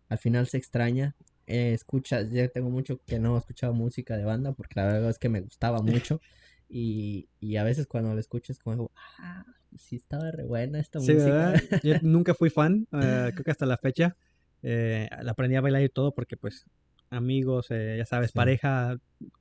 al 0.09 0.17
final 0.17 0.47
se 0.47 0.57
extraña. 0.57 1.15
Eh, 1.47 1.73
escuchas, 1.73 2.29
ya 2.31 2.47
tengo 2.49 2.69
mucho 2.69 2.99
que 3.07 3.17
no 3.19 3.35
he 3.35 3.39
escuchado 3.39 3.73
música 3.73 4.17
de 4.17 4.23
banda 4.25 4.53
porque 4.53 4.73
la 4.75 4.85
verdad 4.85 5.09
es 5.09 5.17
que 5.19 5.29
me 5.29 5.41
gustaba 5.41 5.81
mucho 5.81 6.21
y, 6.69 7.27
y 7.39 7.55
a 7.57 7.63
veces 7.63 7.87
cuando 7.87 8.13
lo 8.13 8.19
escucho 8.19 8.51
es 8.51 8.59
como, 8.59 8.91
ah, 9.19 9.43
sí 9.75 9.95
estaba 9.95 10.29
re 10.31 10.43
buena 10.45 10.79
esta 10.79 10.99
Sí, 10.99 11.13
música. 11.13 11.31
¿verdad? 11.31 11.61
Yo 11.83 11.93
nunca 12.03 12.33
fui 12.35 12.49
fan, 12.51 12.87
eh, 12.91 13.31
creo 13.33 13.43
que 13.43 13.51
hasta 13.51 13.65
la 13.65 13.77
fecha. 13.77 14.15
eh, 14.61 15.09
la 15.23 15.31
aprendí 15.31 15.55
a 15.55 15.61
bailar 15.61 15.81
y 15.81 15.89
todo 15.89 16.13
porque 16.13 16.37
pues 16.37 16.65
amigos, 17.09 17.67
eh, 17.71 17.95
ya 17.97 18.05
sabes, 18.05 18.31
Sí. 18.31 18.35
pareja 18.37 18.97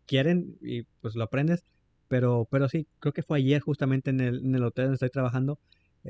quieren 0.06 0.56
y 0.62 0.84
pues 1.00 1.14
lo 1.14 1.24
aprendes. 1.24 1.64
Pero, 2.08 2.48
pero 2.50 2.68
sí, 2.70 2.86
creo 3.00 3.12
que 3.12 3.22
fue 3.22 3.36
ayer 3.38 3.60
justamente 3.60 4.08
en 4.10 4.20
el, 4.20 4.38
en 4.46 4.54
el 4.54 4.62
hotel 4.64 4.84
donde 4.86 4.94
estoy 4.94 5.10
trabajando. 5.10 5.58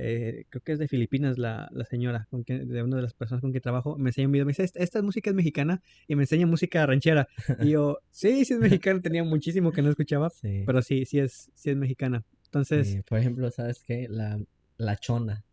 Eh, 0.00 0.44
creo 0.48 0.62
que 0.62 0.72
es 0.72 0.78
de 0.78 0.88
Filipinas 0.88 1.38
la, 1.38 1.68
la 1.72 1.84
señora, 1.84 2.26
con 2.30 2.44
quien, 2.44 2.68
de 2.68 2.82
una 2.82 2.96
de 2.96 3.02
las 3.02 3.14
personas 3.14 3.40
con 3.42 3.50
quien 3.50 3.62
trabajo. 3.62 3.96
Me 3.98 4.10
enseña 4.10 4.28
un 4.28 4.32
video, 4.32 4.46
me 4.46 4.50
dice, 4.50 4.64
esta, 4.64 4.80
esta 4.82 5.02
música 5.02 5.30
es 5.30 5.36
mexicana 5.36 5.82
y 6.06 6.14
me 6.16 6.22
enseña 6.22 6.46
música 6.46 6.84
ranchera. 6.86 7.28
Y 7.60 7.70
yo, 7.70 7.98
sí, 8.10 8.44
sí 8.44 8.54
es 8.54 8.60
mexicana, 8.60 9.00
tenía 9.02 9.24
muchísimo 9.24 9.72
que 9.72 9.82
no 9.82 9.90
escuchaba, 9.90 10.30
Sí. 10.30 10.62
pero 10.66 10.82
sí, 10.82 11.04
sí 11.04 11.18
es, 11.18 11.50
sí 11.54 11.70
es 11.70 11.76
mexicana. 11.76 12.24
Entonces, 12.44 12.88
Sí, 12.88 13.00
por 13.02 13.18
ejemplo, 13.18 13.50
¿sabes 13.50 13.82
qué? 13.86 14.06
La, 14.08 14.40
la 14.76 14.96
chona. 14.96 15.44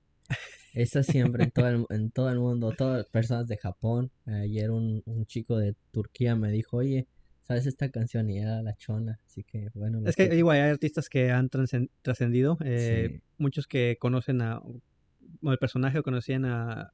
Esa 0.74 1.04
siempre 1.04 1.46
en 1.46 1.52
todo 1.52 1.68
el, 1.70 1.86
en 1.90 2.12
todo 2.12 2.30
el 2.30 2.40
mundo, 2.40 2.74
todas 2.78 3.06
personas 3.08 3.48
de 3.48 3.56
Japón. 3.58 4.12
Ayer 4.26 4.72
un, 4.72 5.02
un 5.06 5.26
chico 5.26 5.58
de 5.58 5.74
Turquía 5.92 6.36
me 6.36 6.52
dijo, 6.52 6.78
oye, 6.78 7.08
¿sabes 7.48 7.66
esta 7.66 7.90
canción? 7.90 8.30
Y 8.30 8.40
era 8.40 8.62
la 8.62 8.76
chona. 8.76 9.20
Así 9.26 9.44
que, 9.44 9.70
bueno. 9.74 10.02
Es 10.06 10.16
que 10.16 10.30
que- 10.30 10.36
igual 10.38 10.58
hay 10.58 10.70
artistas 10.72 11.10
que 11.10 11.32
han 11.32 11.50
trascen- 11.50 11.90
trascendido, 12.02 12.58
eh, 12.64 13.08
Sí. 13.12 13.22
muchos 13.38 13.68
que 13.68 13.98
conocen 14.00 14.42
a 14.42 14.60
o 14.60 15.52
el 15.52 15.58
personaje 15.58 16.00
o 16.00 16.04
conocían 16.04 16.46
a, 16.46 16.92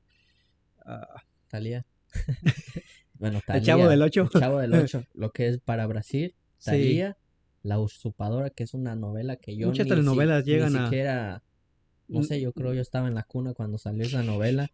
a- 0.86 1.24
Talía. 1.48 1.86
bueno, 3.16 3.42
El 3.48 3.62
Chavo 3.64 3.88
del 3.88 4.02
Ocho. 4.02 4.30
El 4.34 4.40
Chavo 4.42 4.60
del 4.60 4.74
Ocho. 4.74 5.04
Lo 5.14 5.32
que 5.32 5.48
es 5.48 5.60
para 5.60 5.86
Brasil, 5.88 6.36
Sí. 6.58 6.72
Talía, 6.72 7.18
La 7.64 7.80
Usurpadora, 7.80 8.50
que 8.50 8.64
es 8.64 8.74
una 8.74 8.96
novela 8.96 9.36
que 9.38 9.56
yo 9.56 9.68
Muchas 9.68 9.86
ni 9.86 9.90
si- 9.92 9.96
telenovelas 9.96 10.46
ni 10.46 10.52
llegan 10.52 10.76
a- 10.76 11.44
no 12.08 12.24
sé, 12.24 12.42
yo 12.42 12.52
creo 12.52 12.74
yo 12.74 12.82
estaba 12.82 13.08
en 13.08 13.16
la 13.16 13.24
cuna 13.24 13.54
cuando 13.54 13.78
salió 13.78 14.04
esa 14.04 14.22
novela. 14.24 14.70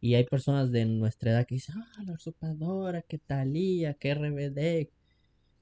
Y 0.00 0.14
hay 0.14 0.22
personas 0.24 0.70
de 0.70 0.84
nuestra 0.84 1.32
edad 1.32 1.44
que 1.46 1.56
dicen, 1.56 1.74
ah, 1.78 2.02
La 2.04 2.12
Usurpadora, 2.12 3.02
que 3.02 3.18
Talía, 3.18 3.94
que 3.94 4.14
RBD. 4.14 4.90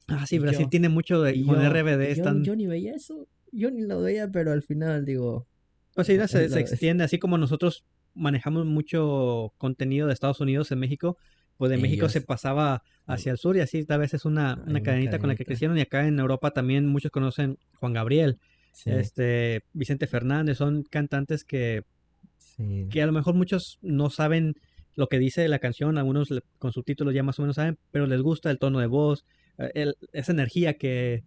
Ah, 0.08 0.26
sí, 0.26 0.38
Brasil 0.38 0.64
yo- 0.66 0.68
tiene 0.70 0.88
mucho 0.88 1.20
de 1.22 1.32
con 1.44 1.56
yo- 1.60 1.68
RBD, 1.70 2.02
yo, 2.06 2.12
están 2.12 2.44
yo 2.44 2.54
ni 2.56 2.66
veía 2.66 2.94
eso, 2.94 3.26
yo 3.52 3.70
ni 3.70 3.82
lo 3.82 4.00
veía, 4.02 4.28
pero 4.30 4.52
al 4.52 4.62
final 4.62 5.04
digo, 5.04 5.46
pues 5.94 6.06
sí, 6.06 6.16
no, 6.16 6.28
se, 6.28 6.48
se 6.48 6.60
extiende 6.60 7.02
así 7.04 7.18
como 7.18 7.38
nosotros 7.38 7.84
manejamos 8.14 8.66
mucho 8.66 9.52
contenido 9.58 10.06
de 10.06 10.12
Estados 10.12 10.40
Unidos 10.40 10.70
en 10.72 10.78
México, 10.78 11.16
pues 11.56 11.70
de 11.70 11.78
México 11.78 12.08
se 12.08 12.18
Ellos- 12.18 12.26
pasaba 12.26 12.82
hacia 13.06 13.32
el 13.32 13.38
sur 13.38 13.56
y 13.56 13.60
así 13.60 13.84
tal 13.84 14.00
vez 14.00 14.14
es 14.14 14.24
una, 14.24 14.54
una 14.54 14.64
una 14.70 14.82
cadenita 14.82 15.18
con 15.18 15.28
la 15.28 15.36
que 15.36 15.44
crecieron 15.44 15.76
y 15.78 15.80
acá 15.80 16.06
en 16.06 16.18
Europa 16.18 16.50
también 16.52 16.86
muchos 16.86 17.10
conocen 17.10 17.58
Juan 17.80 17.92
Gabriel, 17.92 18.38
sí, 18.72 18.90
este 18.90 19.62
Vicente 19.72 20.06
Fernández, 20.06 20.58
son 20.58 20.82
cantantes 20.84 21.44
que 21.44 21.82
sí, 22.36 22.86
que 22.90 23.02
a 23.02 23.06
lo 23.06 23.12
mejor 23.12 23.34
muchos 23.34 23.78
no 23.82 24.10
saben 24.10 24.54
lo 24.94 25.08
que 25.08 25.18
dice 25.18 25.46
la 25.48 25.58
canción, 25.58 25.98
algunos 25.98 26.28
con 26.58 26.72
subtítulos 26.72 27.12
ya 27.14 27.22
más 27.22 27.38
o 27.38 27.42
menos 27.42 27.56
saben, 27.56 27.78
pero 27.90 28.06
les 28.06 28.20
gusta 28.22 28.50
el 28.50 28.58
tono 28.58 28.78
de 28.80 28.86
voz, 28.86 29.24
el- 29.58 29.96
esa 30.12 30.32
energía 30.32 30.74
que, 30.78 31.24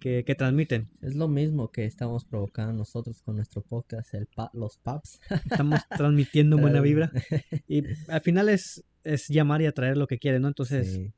que, 0.00 0.24
que 0.24 0.34
transmiten. 0.34 0.88
es 1.02 1.14
lo 1.14 1.28
mismo 1.28 1.70
que 1.70 1.84
estamos 1.84 2.24
provocando 2.24 2.72
nosotros 2.72 3.20
con 3.22 3.36
nuestro 3.36 3.62
podcast, 3.62 4.14
el 4.14 4.26
pa- 4.26 4.50
los 4.54 4.78
pubs. 4.78 5.20
Estamos 5.50 5.80
transmitiendo 5.88 6.56
buena 6.58 6.80
vibra 6.80 7.10
y 7.68 7.84
al 8.08 8.20
final 8.20 8.48
es, 8.48 8.84
es 9.04 9.28
llamar 9.28 9.62
y 9.62 9.66
atraer 9.66 9.96
lo 9.96 10.06
que 10.06 10.18
quieren, 10.18 10.42
¿no? 10.42 10.48
Entonces, 10.48 10.92
Sí, 10.92 11.12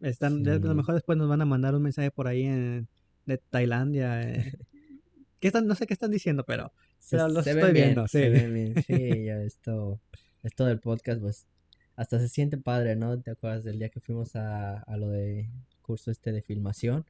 están, 0.00 0.46
a 0.48 0.56
lo 0.58 0.74
mejor 0.74 0.94
después 0.94 1.18
nos 1.18 1.28
van 1.28 1.40
a 1.42 1.44
mandar 1.44 1.74
un 1.74 1.82
mensaje 1.82 2.10
por 2.10 2.28
ahí 2.28 2.44
en, 2.44 2.88
de 3.26 3.38
Tailandia. 3.38 4.22
eh. 4.22 4.52
¿Qué 5.40 5.48
están, 5.48 5.66
no 5.68 5.74
sé 5.76 5.86
qué 5.86 5.92
están 5.94 6.10
diciendo, 6.10 6.44
pero 6.44 6.72
se, 6.98 7.16
Pero 7.16 7.28
los 7.28 7.44
se 7.44 7.50
estoy 7.52 7.72
bien, 7.72 7.84
viendo, 7.86 8.08
se 8.08 8.24
sí. 8.24 8.28
ven 8.28 8.54
bien, 8.54 8.74
sí, 8.84 9.24
ya 9.24 9.40
esto, 9.42 10.00
esto 10.42 10.64
del 10.66 10.80
podcast, 10.80 11.20
pues, 11.20 11.46
hasta 11.94 12.18
se 12.18 12.28
siente 12.28 12.58
padre, 12.58 12.96
¿no? 12.96 13.20
¿Te 13.20 13.30
acuerdas 13.32 13.62
del 13.64 13.78
día 13.78 13.88
que 13.88 14.00
fuimos 14.00 14.34
a, 14.34 14.78
a 14.78 14.96
lo 14.96 15.10
de 15.10 15.48
curso 15.88 16.10
este 16.10 16.32
de 16.32 16.42
filmación? 16.42 17.06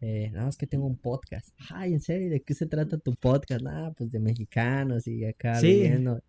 Eh, 0.00 0.30
nada 0.32 0.46
más 0.46 0.56
que 0.56 0.66
tengo 0.66 0.84
un 0.86 0.96
podcast. 0.96 1.50
Ay, 1.72 1.92
¿en 1.92 2.00
serio? 2.00 2.28
¿De 2.28 2.40
qué 2.42 2.54
se 2.54 2.66
trata 2.66 2.98
tu 2.98 3.14
podcast? 3.14 3.64
Ah, 3.68 3.92
pues 3.96 4.10
de 4.10 4.18
mexicanos 4.18 5.06
y 5.06 5.24
acá 5.24 5.54
Sí. 5.60 5.68
viviendo. 5.68 6.20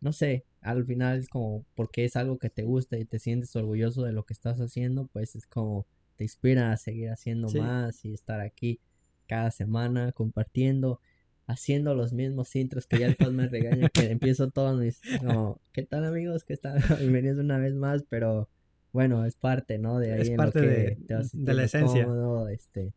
No 0.00 0.12
sé, 0.12 0.44
al 0.60 0.84
final 0.84 1.20
es 1.20 1.28
como, 1.28 1.64
porque 1.76 2.04
es 2.04 2.16
algo 2.16 2.36
que 2.38 2.50
te 2.50 2.64
gusta 2.64 2.98
y 2.98 3.04
te 3.04 3.20
sientes 3.20 3.54
orgulloso 3.54 4.02
de 4.02 4.12
lo 4.12 4.24
que 4.24 4.32
estás 4.32 4.58
haciendo, 4.58 5.06
pues 5.12 5.36
es 5.36 5.46
como, 5.46 5.86
te 6.16 6.24
inspira 6.24 6.72
a 6.72 6.76
seguir 6.76 7.10
haciendo 7.10 7.48
Sí. 7.48 7.60
más 7.60 8.04
y 8.04 8.12
estar 8.12 8.40
aquí 8.40 8.80
cada 9.28 9.52
semana 9.52 10.10
compartiendo, 10.12 11.00
haciendo 11.46 11.94
los 11.94 12.12
mismos 12.12 12.56
intros 12.56 12.86
que 12.88 12.98
ya 12.98 13.06
después 13.08 13.30
me 13.32 13.46
regañan 13.48 13.88
que 13.92 14.10
empiezo 14.10 14.50
todos 14.50 14.80
mis, 14.80 15.00
como, 15.20 15.60
¿qué 15.72 15.82
tal 15.84 16.04
amigos? 16.06 16.42
¿Qué 16.42 16.56
tal? 16.56 16.78
Bienvenidos 17.14 17.38
una 17.38 17.58
vez 17.58 17.74
más, 17.74 18.02
pero 18.08 18.48
bueno, 18.92 19.24
es 19.24 19.36
parte, 19.36 19.78
¿no? 19.78 19.98
De 19.98 20.12
ahí 20.12 20.20
Es 20.22 20.28
en 20.30 20.36
parte 20.36 20.60
lo 20.60 20.66
que 20.68 20.72
de- 20.74 20.96
te 21.06 21.14
vas 21.14 21.30
de 21.32 21.54
la 21.54 21.64
esencia. 21.64 22.04
cómodo, 22.04 22.48
este, 22.48 22.92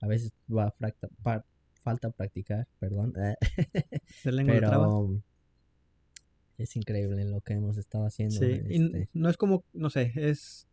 a 0.00 0.06
veces 0.06 0.32
va 0.54 0.64
a 0.68 0.70
fracta- 0.72 1.08
pa- 1.22 1.44
falta 1.82 2.10
practicar, 2.10 2.66
perdón, 2.78 3.14
lengua 4.24 4.58
traba. 4.58 4.86
pero 4.86 5.22
es 6.58 6.76
increíble 6.76 7.24
lo 7.24 7.40
que 7.40 7.54
hemos 7.54 7.76
estado 7.76 8.06
haciendo. 8.06 8.36
Sí, 8.38 8.60
y 8.68 8.82
este, 8.84 9.08
no 9.12 9.28
es 9.28 9.36
como, 9.36 9.64
no 9.72 9.90
sé, 9.90 10.12
es 10.14 10.68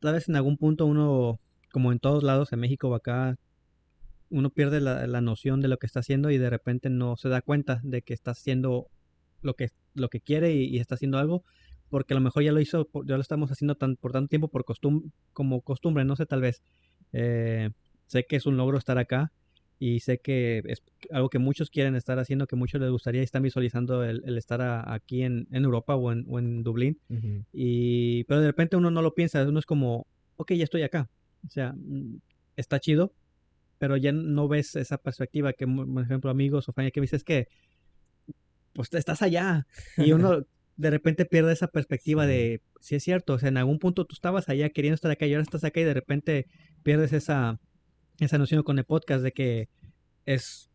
tal 0.00 0.14
vez 0.14 0.28
en 0.28 0.36
algún 0.36 0.56
punto 0.56 0.86
uno, 0.86 1.40
como 1.72 1.92
en 1.92 1.98
todos 1.98 2.22
lados, 2.22 2.52
en 2.52 2.60
México 2.60 2.88
o 2.88 2.94
acá, 2.94 3.36
uno 4.30 4.50
pierde 4.50 4.80
la, 4.80 5.06
la 5.06 5.20
noción 5.20 5.60
de 5.60 5.68
lo 5.68 5.78
que 5.78 5.86
está 5.86 6.00
haciendo 6.00 6.30
y 6.30 6.38
de 6.38 6.48
repente 6.48 6.88
no 6.88 7.16
se 7.16 7.28
da 7.28 7.42
cuenta 7.42 7.80
de 7.82 8.02
que 8.02 8.14
está 8.14 8.30
haciendo 8.30 8.88
lo 9.42 9.54
que, 9.54 9.70
lo 9.94 10.08
que 10.08 10.20
quiere 10.20 10.52
y, 10.52 10.64
y 10.68 10.78
está 10.78 10.94
haciendo 10.94 11.18
algo, 11.18 11.44
porque 11.90 12.14
a 12.14 12.16
lo 12.16 12.20
mejor 12.22 12.42
ya 12.42 12.52
lo 12.52 12.60
hizo, 12.60 12.88
ya 13.04 13.16
lo 13.16 13.20
estamos 13.20 13.50
haciendo 13.50 13.74
tan, 13.74 13.96
por 13.96 14.12
tanto 14.12 14.28
tiempo 14.28 14.48
por 14.48 14.64
costum 14.64 15.10
como 15.32 15.60
costumbre, 15.60 16.04
no 16.04 16.16
sé, 16.16 16.24
tal 16.26 16.40
vez. 16.40 16.62
Eh, 17.12 17.70
sé 18.06 18.24
que 18.24 18.36
es 18.36 18.46
un 18.46 18.56
logro 18.56 18.78
estar 18.78 18.96
acá 18.98 19.32
y 19.78 20.00
sé 20.00 20.18
que 20.18 20.62
es 20.66 20.82
algo 21.10 21.28
que 21.30 21.38
muchos 21.38 21.70
quieren 21.70 21.94
estar 21.96 22.18
haciendo, 22.18 22.46
que 22.46 22.54
muchos 22.56 22.80
les 22.80 22.90
gustaría 22.90 23.20
y 23.22 23.24
están 23.24 23.42
visualizando 23.42 24.04
el, 24.04 24.22
el 24.24 24.36
estar 24.38 24.60
a- 24.62 24.92
aquí 24.94 25.22
en, 25.22 25.48
en 25.50 25.64
Europa 25.64 25.94
o 25.96 26.12
en, 26.12 26.24
o 26.28 26.38
en 26.38 26.62
Dublín. 26.62 26.98
Y, 27.52 28.24
pero 28.24 28.40
de 28.40 28.46
repente 28.48 28.76
uno 28.76 28.90
no 28.90 29.02
lo 29.02 29.14
piensa, 29.14 29.42
uno 29.48 29.58
es 29.58 29.66
como, 29.66 30.06
ok, 30.36 30.52
ya 30.52 30.64
estoy 30.64 30.82
acá. 30.82 31.08
O 31.46 31.50
sea, 31.50 31.72
mm, 31.72 32.20
está 32.56 32.78
chido, 32.78 33.12
pero 33.78 33.96
ya 33.96 34.12
no 34.12 34.46
ves 34.48 34.76
esa 34.76 34.98
perspectiva 34.98 35.52
que, 35.54 35.66
por 35.66 36.02
ejemplo, 36.02 36.30
amigos 36.30 36.68
o 36.68 36.72
familia 36.72 36.90
que 36.90 37.00
me 37.00 37.04
dices 37.04 37.24
que, 37.24 37.48
pues 38.74 38.92
estás 38.92 39.22
allá. 39.22 39.66
Y 39.96 40.12
uno 40.12 40.44
de 40.80 40.90
repente 40.90 41.26
pierde 41.26 41.52
esa 41.52 41.68
perspectiva 41.68 42.26
de, 42.26 42.62
si 42.80 42.94
es 42.94 43.04
cierto, 43.04 43.34
o 43.34 43.38
sea, 43.38 43.50
en 43.50 43.58
algún 43.58 43.78
punto 43.78 44.06
tú 44.06 44.14
estabas 44.14 44.48
allá 44.48 44.70
queriendo 44.70 44.94
estar 44.94 45.10
acá 45.10 45.26
y 45.26 45.34
ahora 45.34 45.42
estás 45.42 45.62
acá 45.64 45.80
y 45.80 45.84
de 45.84 45.92
repente 45.94 46.46
pierdes 46.82 47.12
esa, 47.12 47.60
esa 48.18 48.38
noción 48.38 48.62
con 48.62 48.78
el 48.78 48.84
podcast 48.84 49.22
de 49.22 49.32
que 49.32 49.68
es 50.24 50.70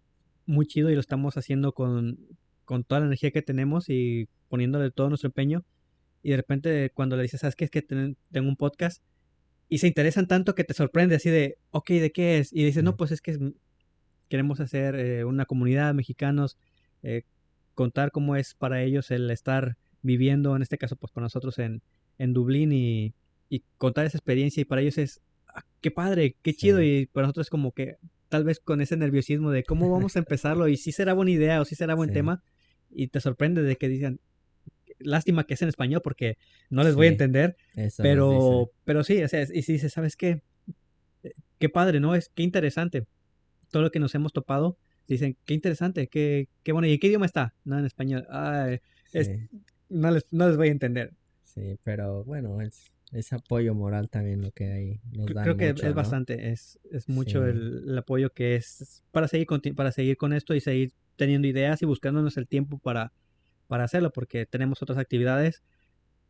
muy 0.46 0.68
chido 0.68 0.92
y 0.92 0.94
lo 0.94 1.00
estamos 1.00 1.38
haciendo 1.38 1.72
con, 1.74 2.20
con 2.66 2.84
toda 2.84 3.00
la 3.02 3.08
energía 3.08 3.32
que 3.32 3.42
tenemos 3.42 3.90
y 3.90 4.30
poniéndole 4.48 4.92
todo 4.92 5.10
nuestro 5.10 5.28
empeño. 5.30 5.66
Y 6.22 6.30
de 6.32 6.38
repente 6.38 6.92
cuando 6.94 7.16
le 7.18 7.24
dices, 7.24 7.42
¿sabes 7.42 7.56
qué? 7.56 7.66
Es 7.66 7.72
que 7.72 7.82
ten- 7.82 8.16
tengo 8.32 8.48
un 8.48 8.58
podcast. 8.58 9.02
Y 9.70 9.80
se 9.80 9.88
interesan 9.88 10.28
tanto 10.28 10.54
que 10.54 10.64
te 10.64 10.76
sorprende 10.76 11.16
así 11.16 11.32
de, 11.32 11.58
ok, 11.72 11.90
¿de 11.90 12.12
qué 12.12 12.38
es? 12.38 12.54
Y 12.54 12.64
dices, 12.64 12.84
no, 12.84 12.96
pues 12.96 13.12
es 13.12 13.22
que 13.22 13.32
es- 13.32 13.40
queremos 14.30 14.60
hacer 14.60 14.96
eh, 14.96 15.24
una 15.24 15.46
comunidad 15.46 15.88
de 15.88 15.94
mexicanos, 15.94 16.58
eh, 17.02 17.24
contar 17.74 18.12
cómo 18.12 18.36
es 18.36 18.54
para 18.54 18.84
ellos 18.84 19.10
el 19.10 19.32
estar 19.32 19.78
viviendo, 20.06 20.56
en 20.56 20.62
este 20.62 20.78
caso, 20.78 20.96
pues 20.96 21.12
para 21.12 21.26
nosotros 21.26 21.58
en, 21.60 21.82
en 22.18 22.34
Dublín 22.34 22.72
y, 22.72 23.14
y 23.50 23.64
contar 23.78 24.06
esa 24.06 24.18
experiencia 24.18 24.62
y 24.62 24.66
para 24.66 24.82
ellos 24.82 24.98
es, 24.98 25.22
ah, 25.48 25.66
qué 25.82 25.92
padre, 25.92 26.36
qué 26.42 26.54
chido 26.54 26.80
Sí. 26.80 26.86
y 26.86 27.06
para 27.08 27.26
nosotros 27.28 27.48
es 27.48 27.50
como 27.50 27.72
que 27.72 27.98
tal 28.30 28.44
vez 28.44 28.60
con 28.60 28.82
ese 28.82 28.98
nerviosismo 28.98 29.52
de 29.52 29.64
cómo 29.64 29.90
vamos 29.90 30.16
a 30.16 30.20
empezarlo 30.20 30.68
y 30.68 30.78
si 30.78 30.92
será 30.92 31.14
buena 31.14 31.32
idea 31.32 31.62
o 31.62 31.66
si 31.66 31.76
será 31.76 31.96
buen 31.96 32.10
Sí. 32.10 32.14
tema 32.16 32.44
y 32.90 33.08
te 33.08 33.20
sorprende 33.20 33.62
de 33.64 33.76
que 33.76 33.88
digan, 33.90 34.20
lástima 35.00 35.46
que 35.46 35.56
es 35.56 35.62
en 35.62 35.70
español 35.70 36.02
porque 36.04 36.38
no 36.70 36.84
les 36.84 36.96
voy 36.96 37.08
a 37.08 37.10
entender, 37.10 37.58
pero, 37.98 38.72
pero 38.84 39.04
sí, 39.04 39.22
o 39.24 39.28
sea, 39.28 39.42
y 39.44 39.62
si 39.64 39.74
dices, 39.74 39.92
¿sabes 39.94 40.16
qué? 40.16 40.42
Eh, 41.24 41.32
Qué 41.60 41.70
padre, 41.70 42.00
¿no? 42.00 42.16
Es 42.16 42.30
qué 42.36 42.44
interesante. 42.44 43.06
Todo 43.72 43.84
lo 43.84 43.92
que 43.92 44.00
nos 44.00 44.14
hemos 44.16 44.34
topado, 44.34 44.78
dicen, 45.08 45.38
qué 45.46 45.54
interesante, 45.54 46.08
qué, 46.08 46.48
qué 46.64 46.72
bueno. 46.74 46.88
¿Y 46.88 46.94
en 46.94 47.00
qué 47.00 47.08
idioma 47.08 47.26
está? 47.26 47.54
No, 47.64 47.78
en 47.80 47.86
español. 47.86 48.28
Es-. 49.14 49.32
No, 49.90 50.12
les, 50.12 50.26
no 50.32 50.48
les 50.48 50.58
voy 50.58 50.70
a 50.70 50.72
entender. 50.72 51.14
Sí, 51.44 51.78
pero 51.84 52.24
bueno, 52.26 52.62
es, 52.62 52.92
es 53.12 53.32
apoyo 53.34 53.74
moral 53.74 54.10
también 54.10 54.42
lo 54.42 54.52
que 54.52 54.72
hay. 54.72 55.00
Nos 55.14 55.28
dan 55.28 55.44
Creo 55.44 55.58
que 55.58 55.70
mucho, 55.74 55.84
es 55.84 55.90
¿no? 55.90 55.96
bastante, 55.96 56.50
es, 56.52 56.80
es 56.92 57.08
mucho 57.08 57.44
Sí. 57.44 57.50
el, 57.50 57.84
el 57.88 57.98
apoyo 57.98 58.30
que 58.32 58.56
es 58.56 59.04
para 59.12 59.28
seguir, 59.28 59.48
conti- 59.48 59.74
para 59.74 59.92
seguir 59.92 60.18
con 60.18 60.34
esto 60.34 60.54
y 60.54 60.60
seguir 60.60 60.92
teniendo 61.16 61.48
ideas 61.48 61.82
y 61.82 61.86
buscándonos 61.86 62.36
el 62.38 62.48
tiempo 62.48 62.78
para, 62.78 63.14
para 63.68 63.86
hacerlo, 63.86 64.12
porque 64.12 64.46
tenemos 64.46 64.82
otras 64.82 64.98
actividades, 64.98 65.64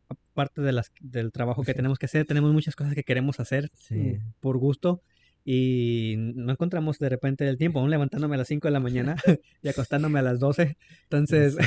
aparte 0.09 0.61
de 0.61 0.71
las, 0.71 0.91
del 0.99 1.31
trabajo 1.31 1.63
que 1.63 1.73
tenemos 1.89 1.97
que 1.97 2.05
hacer, 2.05 2.25
tenemos 2.25 2.53
muchas 2.53 2.75
cosas 2.75 2.93
que 2.93 3.03
queremos 3.03 3.39
hacer 3.39 3.71
Sí. 3.73 4.19
por 4.39 4.57
gusto 4.59 5.01
y 5.43 6.15
no 6.17 6.51
encontramos 6.51 6.99
de 6.99 7.09
repente 7.09 7.47
el 7.47 7.57
tiempo, 7.57 7.79
aún 7.79 7.89
levantándome 7.89 8.35
a 8.35 8.39
las 8.39 8.47
5 8.47 8.67
de 8.67 8.71
la 8.73 8.79
mañana 8.79 9.15
y 9.63 9.67
acostándome 9.69 10.19
a 10.19 10.23
las 10.23 10.39
12, 10.39 10.77
entonces 11.03 11.55
Sí. 11.59 11.61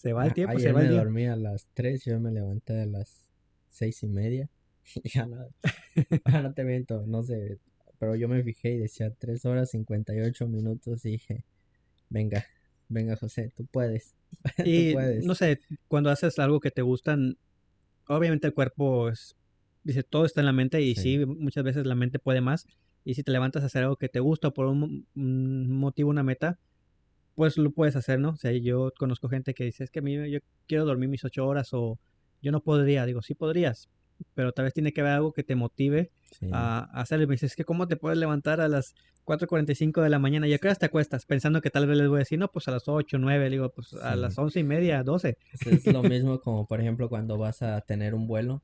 Se 0.00 0.12
va 0.12 0.24
el 0.24 0.30
A- 0.30 0.34
tiempo, 0.34 0.58
se 0.58 0.68
Ayer 0.70 0.74
va 0.74 0.80
el 0.80 0.86
me 0.86 0.92
día. 0.92 1.00
dormí 1.02 1.26
a 1.26 1.36
las 1.36 1.66
3, 1.74 2.04
yo 2.04 2.18
me 2.20 2.30
levanté 2.32 2.80
a 2.80 2.86
las 2.86 3.28
seis 3.68 4.02
y 4.02 4.08
media. 4.08 4.48
Ya 5.14 5.26
no, 5.26 5.36
ah, 6.24 6.42
no 6.42 6.52
te 6.52 6.64
miento, 6.64 7.04
no 7.06 7.22
sé, 7.22 7.58
pero 7.98 8.16
yo 8.16 8.28
me 8.28 8.42
fijé 8.42 8.72
y 8.72 8.78
decía 8.78 9.12
3 9.18 9.44
horas 9.44 9.70
58 9.70 10.48
minutos 10.48 11.04
y 11.04 11.10
dije, 11.12 11.44
venga, 12.08 12.44
venga 12.88 13.16
José, 13.16 13.52
tú 13.56 13.66
puedes, 13.66 14.14
tú 14.56 14.62
Y 14.64 14.92
puedes. 14.92 15.24
no 15.26 15.34
sé, 15.34 15.60
cuando 15.88 16.10
haces 16.10 16.38
algo 16.38 16.60
que 16.60 16.70
te 16.70 16.82
gustan, 16.82 17.36
obviamente 18.08 18.46
el 18.46 18.54
cuerpo 18.54 19.08
es, 19.10 19.36
dice, 19.84 20.02
todo 20.02 20.24
está 20.24 20.40
en 20.40 20.46
la 20.46 20.52
mente 20.52 20.80
y 20.82 20.94
sí. 20.94 21.18
Sí. 21.18 21.26
muchas 21.26 21.62
veces 21.64 21.86
la 21.86 21.94
mente 21.94 22.18
puede 22.18 22.40
más. 22.40 22.66
Y 23.04 23.14
si 23.14 23.22
te 23.22 23.32
levantas 23.32 23.62
a 23.62 23.66
hacer 23.66 23.82
algo 23.84 23.96
que 23.96 24.08
te 24.08 24.20
gusta 24.20 24.50
por 24.50 24.66
un 24.66 25.06
motivo, 25.14 26.10
una 26.10 26.22
meta, 26.22 26.58
pues 27.40 27.56
lo 27.56 27.70
puedes 27.70 27.96
hacer, 27.96 28.20
¿no? 28.20 28.32
O 28.32 28.36
sea, 28.36 28.52
yo 28.52 28.92
conozco 28.98 29.30
gente 29.30 29.54
que 29.54 29.64
dice, 29.64 29.82
es 29.82 29.90
que 29.90 30.00
a 30.00 30.02
mí 30.02 30.30
yo 30.30 30.40
quiero 30.68 30.84
dormir 30.84 31.08
mis 31.08 31.24
ocho 31.24 31.46
horas 31.46 31.70
o 31.72 31.98
yo 32.42 32.52
no 32.52 32.60
podría. 32.62 33.06
Digo, 33.06 33.22
sí 33.22 33.34
podrías, 33.34 33.88
pero 34.34 34.52
tal 34.52 34.66
vez 34.66 34.74
tiene 34.74 34.92
que 34.92 35.00
haber 35.00 35.14
algo 35.14 35.32
que 35.32 35.42
te 35.42 35.54
motive 35.54 36.10
Sí, 36.38 36.50
a, 36.52 36.80
a 36.80 37.00
hacerlo. 37.00 37.24
Y 37.24 37.28
me 37.28 37.36
dices, 37.36 37.52
es 37.52 37.56
que 37.56 37.64
¿cómo 37.64 37.88
te 37.88 37.96
puedes 37.96 38.18
levantar 38.18 38.60
a 38.60 38.68
las 38.68 38.94
4.45 39.24 40.02
de 40.02 40.10
la 40.10 40.18
mañana? 40.18 40.48
¿Y 40.48 40.52
a 40.52 40.58
qué 40.58 40.68
horas 40.68 40.78
te 40.78 40.84
acuestas? 40.84 41.24
Pensando 41.24 41.62
que 41.62 41.70
tal 41.70 41.86
vez 41.86 41.96
les 41.96 42.08
voy 42.08 42.16
a 42.16 42.18
decir, 42.18 42.38
no, 42.38 42.48
pues 42.48 42.68
a 42.68 42.72
las 42.72 42.86
8, 42.86 43.16
9. 43.16 43.44
Le 43.46 43.56
digo, 43.56 43.70
pues 43.70 43.94
a 43.94 44.16
las 44.16 44.36
once 44.36 44.60
y 44.60 44.64
media, 44.64 45.02
12. 45.02 45.38
Eso 45.54 45.70
es 45.70 45.86
lo 45.86 46.02
mismo 46.02 46.42
como 46.42 46.66
por 46.66 46.78
ejemplo 46.82 47.08
cuando 47.08 47.38
vas 47.38 47.62
a 47.62 47.80
tener 47.80 48.14
un 48.14 48.26
vuelo. 48.26 48.62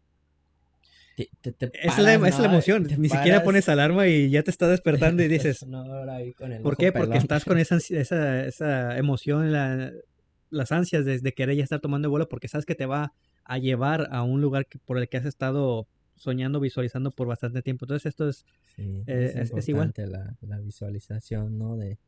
Te, 1.16 1.28
te- 1.40 1.52
te 1.52 1.66
Es 1.88 1.98
la, 1.98 2.14
es 2.14 2.38
la 2.38 2.44
emoción. 2.46 2.86
Ni 2.98 3.08
siquiera 3.08 3.42
pones 3.42 3.68
alarma 3.70 4.06
y 4.06 4.28
ya 4.30 4.42
te 4.42 4.50
está 4.50 4.68
despertando 4.68 5.22
y 5.22 5.28
dices, 5.28 5.64
¿por 6.62 6.76
qué? 6.76 6.92
Porque 6.92 7.16
estás 7.18 7.44
con 7.44 7.58
esa, 7.58 7.76
esa, 7.76 8.44
esa 8.46 8.98
emoción, 8.98 9.50
la- 9.50 9.92
las 10.50 10.70
ansias 10.72 11.04
de, 11.04 11.18
de 11.18 11.32
querer 11.32 11.56
ya 11.56 11.64
estar 11.64 11.80
tomando 11.80 12.08
vuelo 12.10 12.28
porque 12.28 12.48
sabes 12.48 12.66
que 12.66 12.74
te 12.74 12.86
va 12.86 13.12
a 13.44 13.58
llevar 13.58 14.08
a 14.12 14.22
un 14.22 14.40
lugar 14.42 14.66
que- 14.66 14.78
por 14.78 14.98
el 14.98 15.08
que 15.08 15.16
has 15.16 15.24
estado 15.24 15.88
soñando, 16.16 16.60
visualizando 16.60 17.10
por 17.10 17.26
bastante 17.26 17.62
tiempo. 17.62 17.86
Entonces 17.86 18.06
esto 18.06 18.28
es, 18.28 18.44
Sí, 18.76 19.02
Eh, 19.06 19.32
es, 19.34 19.36
es- 19.36 19.52
es 19.56 19.68
igual. 19.70 19.86
importante 19.88 20.06
la, 20.06 20.36
la 20.42 20.58
visualización, 20.60 21.56
¿no? 21.58 21.76
De, 21.78 21.98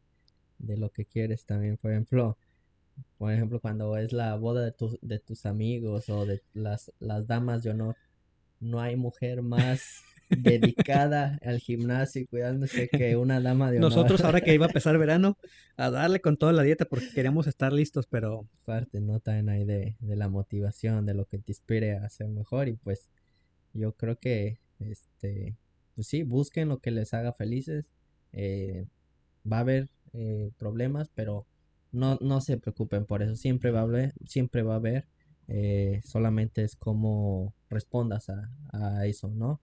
de 0.58 0.76
lo 0.76 0.90
que 0.90 1.06
quieres 1.06 1.46
también. 1.46 1.78
Por 1.78 1.92
ejemplo, 1.92 2.36
por 3.16 3.32
ejemplo, 3.32 3.58
cuando 3.60 3.96
es 3.96 4.12
la 4.12 4.34
boda 4.34 4.62
de 4.64 4.72
tus, 4.72 4.98
de 5.00 5.18
tus 5.18 5.46
amigos 5.46 6.08
o 6.10 6.26
de 6.26 6.42
las, 6.52 6.92
las 7.00 7.26
damas 7.26 7.62
de 7.62 7.70
honor, 7.70 7.96
no 8.60 8.80
hay 8.80 8.96
mujer 8.96 9.42
más 9.42 10.08
dedicada 10.30 11.38
al 11.42 11.58
gimnasio 11.60 12.22
y 12.22 12.26
cuidándose 12.26 12.90
que 12.90 13.16
una 13.16 13.40
dama 13.40 13.70
de 13.70 13.80
honor. 13.80 13.92
nosotros 13.92 14.24
ahora 14.24 14.40
que 14.42 14.54
iba 14.54 14.66
a 14.66 14.68
empezar 14.68 14.98
verano, 14.98 15.38
a 15.76 15.90
darle 15.90 16.20
con 16.20 16.36
toda 16.36 16.52
la 16.52 16.62
dieta 16.62 16.84
porque 16.86 17.10
queríamos 17.12 17.46
estar 17.46 17.72
listos, 17.72 18.06
pero 18.06 18.48
parte, 18.64 19.00
¿no? 19.00 19.20
También 19.20 19.48
hay 19.48 19.64
de, 19.64 19.96
de 20.00 20.16
la 20.16 20.28
motivación, 20.28 21.06
de 21.06 21.14
lo 21.14 21.26
que 21.26 21.38
te 21.38 21.52
inspire 21.52 21.94
a 21.94 22.08
ser 22.10 22.28
mejor 22.28 22.68
y 22.68 22.74
pues 22.76 23.10
yo 23.72 23.92
creo 23.94 24.18
que, 24.18 24.60
este, 24.80 25.56
pues 25.94 26.06
sí, 26.08 26.22
busquen 26.24 26.68
lo 26.68 26.78
que 26.78 26.90
les 26.90 27.14
haga 27.14 27.32
felices. 27.32 27.86
eh, 28.32 28.86
va 29.50 29.58
a 29.58 29.60
haber 29.60 29.88
eh, 30.12 30.50
problemas, 30.58 31.10
pero 31.14 31.46
no, 31.92 32.18
no 32.20 32.40
se 32.40 32.58
preocupen 32.58 33.06
por 33.06 33.22
eso. 33.22 33.36
Siempre 33.36 33.70
va 33.70 33.80
a 33.80 33.82
haber, 33.84 34.12
siempre 34.26 34.62
va 34.62 34.74
a 34.74 34.76
haber. 34.78 35.06
eh, 35.48 36.00
solamente 36.04 36.62
es 36.64 36.76
como 36.76 37.54
respondas 37.70 38.28
a, 38.30 38.50
a 38.72 39.06
eso, 39.06 39.28
¿no? 39.30 39.60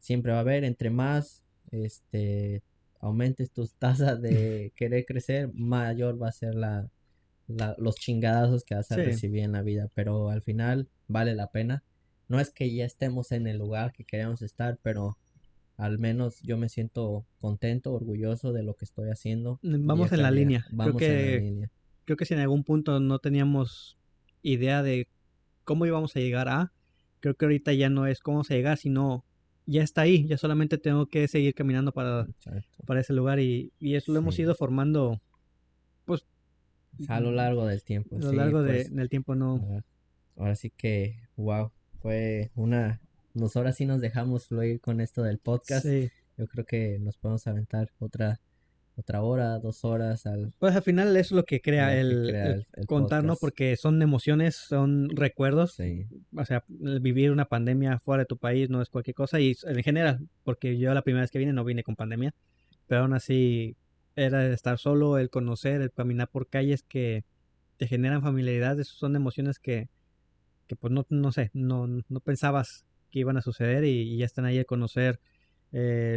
Siempre 0.00 0.32
va 0.32 0.38
a 0.38 0.40
haber, 0.42 0.64
entre 0.64 0.90
más, 0.90 1.42
este, 1.70 2.62
aumentes 3.00 3.50
tus 3.50 3.74
tasas 3.78 4.20
de 4.20 4.72
querer 4.76 5.04
crecer, 5.06 5.50
mayor 5.54 6.20
va 6.22 6.28
a 6.28 6.32
ser 6.32 6.54
la, 6.54 6.88
la- 7.48 7.74
los 7.78 7.96
chingadazos 7.96 8.64
que 8.64 8.74
vas 8.74 8.90
a 8.92 8.96
Sí. 8.96 9.02
recibir 9.02 9.42
en 9.44 9.52
la 9.52 9.62
vida, 9.62 9.88
pero 9.94 10.30
al 10.30 10.42
final 10.42 10.88
vale 11.08 11.34
la 11.34 11.48
pena. 11.48 11.82
No 12.28 12.40
es 12.40 12.50
que 12.50 12.74
ya 12.74 12.84
estemos 12.84 13.32
en 13.32 13.46
el 13.46 13.58
lugar 13.58 13.92
que 13.92 14.04
queremos 14.04 14.42
estar, 14.42 14.78
pero 14.82 15.16
al 15.76 15.98
menos 15.98 16.40
yo 16.40 16.56
me 16.56 16.68
siento 16.68 17.26
contento, 17.40 17.92
orgulloso 17.92 18.52
de 18.52 18.62
lo 18.62 18.74
que 18.74 18.84
estoy 18.84 19.10
haciendo. 19.10 19.58
vamos 19.62 20.12
en 20.12 20.22
la 20.22 20.30
línea. 20.30 20.64
Creo 20.68 20.76
Vamos 20.76 21.02
en 21.02 21.08
la 21.08 21.38
que 21.38 21.40
línea. 21.40 21.70
creo 22.04 22.16
que 22.16 22.24
si 22.24 22.34
en 22.34 22.40
algún 22.40 22.64
punto 22.64 23.00
no 23.00 23.18
teníamos 23.18 23.98
idea 24.42 24.82
de 24.82 25.08
cómo 25.64 25.84
íbamos 25.86 26.14
a 26.16 26.20
llegar 26.20 26.48
a, 26.48 26.72
creo 27.24 27.34
que 27.36 27.46
ahorita 27.46 27.72
ya 27.72 27.88
no 27.88 28.06
es 28.06 28.20
cómo 28.20 28.36
vamos 28.38 28.50
a 28.50 28.54
llegar, 28.54 28.76
sino 28.76 29.24
ya 29.66 29.82
está 29.82 30.02
ahí, 30.02 30.26
ya 30.26 30.36
solamente 30.36 30.76
tengo 30.76 31.06
que 31.06 31.26
seguir 31.26 31.54
caminando 31.54 31.90
para, 31.92 32.22
Exacto. 32.28 32.84
para 32.86 33.00
ese 33.00 33.14
lugar 33.14 33.40
y, 33.40 33.72
y 33.80 33.94
eso 33.94 34.12
lo 34.12 34.18
hemos 34.18 34.38
ido 34.38 34.54
formando 34.54 35.22
pues 36.04 36.26
A 37.08 37.18
lo 37.20 37.32
largo 37.32 37.64
del 37.66 37.82
tiempo. 37.82 38.16
a 38.16 38.18
lo 38.20 38.30
sí, 38.30 38.36
largo 38.36 38.62
de- 38.62 38.74
pues, 38.74 38.94
del 38.94 39.08
tiempo 39.08 39.34
no 39.34 39.52
ahora, 39.56 39.84
ahora 40.36 40.54
sí 40.54 40.70
que, 40.70 41.16
wow, 41.36 41.70
fue 42.00 42.50
una... 42.54 43.00
Nos 43.32 43.56
ahora 43.56 43.72
sí 43.72 43.86
nos 43.86 44.00
dejamos 44.02 44.46
fluir 44.48 44.80
con 44.80 45.00
esto 45.00 45.22
del 45.22 45.38
podcast. 45.38 45.84
Sí. 45.86 46.10
Yo 46.36 46.46
creo 46.46 46.64
que 46.66 46.98
nos 47.00 47.16
podemos 47.16 47.46
aventar 47.46 47.90
otra 47.98 48.38
otra 48.96 49.22
hora, 49.22 49.58
dos 49.58 49.84
horas 49.84 50.24
al 50.26 50.52
Pues 50.58 50.76
al 50.76 50.82
final 50.82 51.08
eso 51.16 51.18
es 51.18 51.32
lo 51.32 51.44
que 51.44 51.60
crea 51.60 51.86
lo 51.88 51.92
que 51.94 52.00
el, 52.00 52.26
crea 52.28 52.46
el 52.46 52.52
el- 52.52 52.66
el 52.74 52.86
contar, 52.86 53.22
¿no? 53.24 53.28
podcast. 53.34 53.40
Porque 53.40 53.76
son 53.76 54.00
emociones, 54.02 54.54
son 54.54 55.08
recuerdos. 55.10 55.72
Sí, 55.74 56.06
O 56.36 56.44
sea, 56.44 56.64
el 56.82 57.00
vivir 57.00 57.30
una 57.32 57.46
pandemia 57.46 57.98
fuera 57.98 58.22
de 58.22 58.26
tu 58.26 58.36
país 58.38 58.70
no 58.70 58.80
es 58.80 58.88
cualquier 58.90 59.14
cosa 59.14 59.40
y 59.40 59.54
en 59.64 59.82
general, 59.82 60.28
porque 60.44 60.78
yo 60.78 60.94
la 60.94 61.02
primera 61.02 61.22
vez 61.22 61.30
que 61.30 61.38
vine 61.40 61.52
no 61.52 61.64
vine 61.64 61.82
con 61.82 61.96
pandemia, 61.96 62.34
pero 62.86 63.02
aún 63.02 63.14
así 63.14 63.76
era 64.16 64.46
el 64.46 64.52
estar 64.52 64.78
solo, 64.78 65.18
el 65.18 65.28
conocer, 65.28 65.80
el 65.80 65.90
caminar 65.90 66.28
por 66.28 66.48
calles 66.48 66.82
que 66.84 67.24
te 67.78 67.88
generan 67.88 68.22
familiaridad, 68.22 68.78
esas 68.78 68.94
son 68.96 69.16
emociones 69.16 69.58
que, 69.58 69.88
que 70.68 70.76
pues 70.76 70.92
no, 70.92 71.04
no 71.10 71.32
sé, 71.32 71.50
no, 71.52 71.88
no 71.88 72.20
pensabas 72.20 72.84
que 73.10 73.18
iban 73.18 73.36
a 73.36 73.42
suceder 73.42 73.82
y, 73.84 74.02
y 74.14 74.18
ya 74.18 74.24
están 74.26 74.44
ahí 74.44 74.58
el 74.58 74.66
conocer 74.66 75.18
eh, 75.72 76.16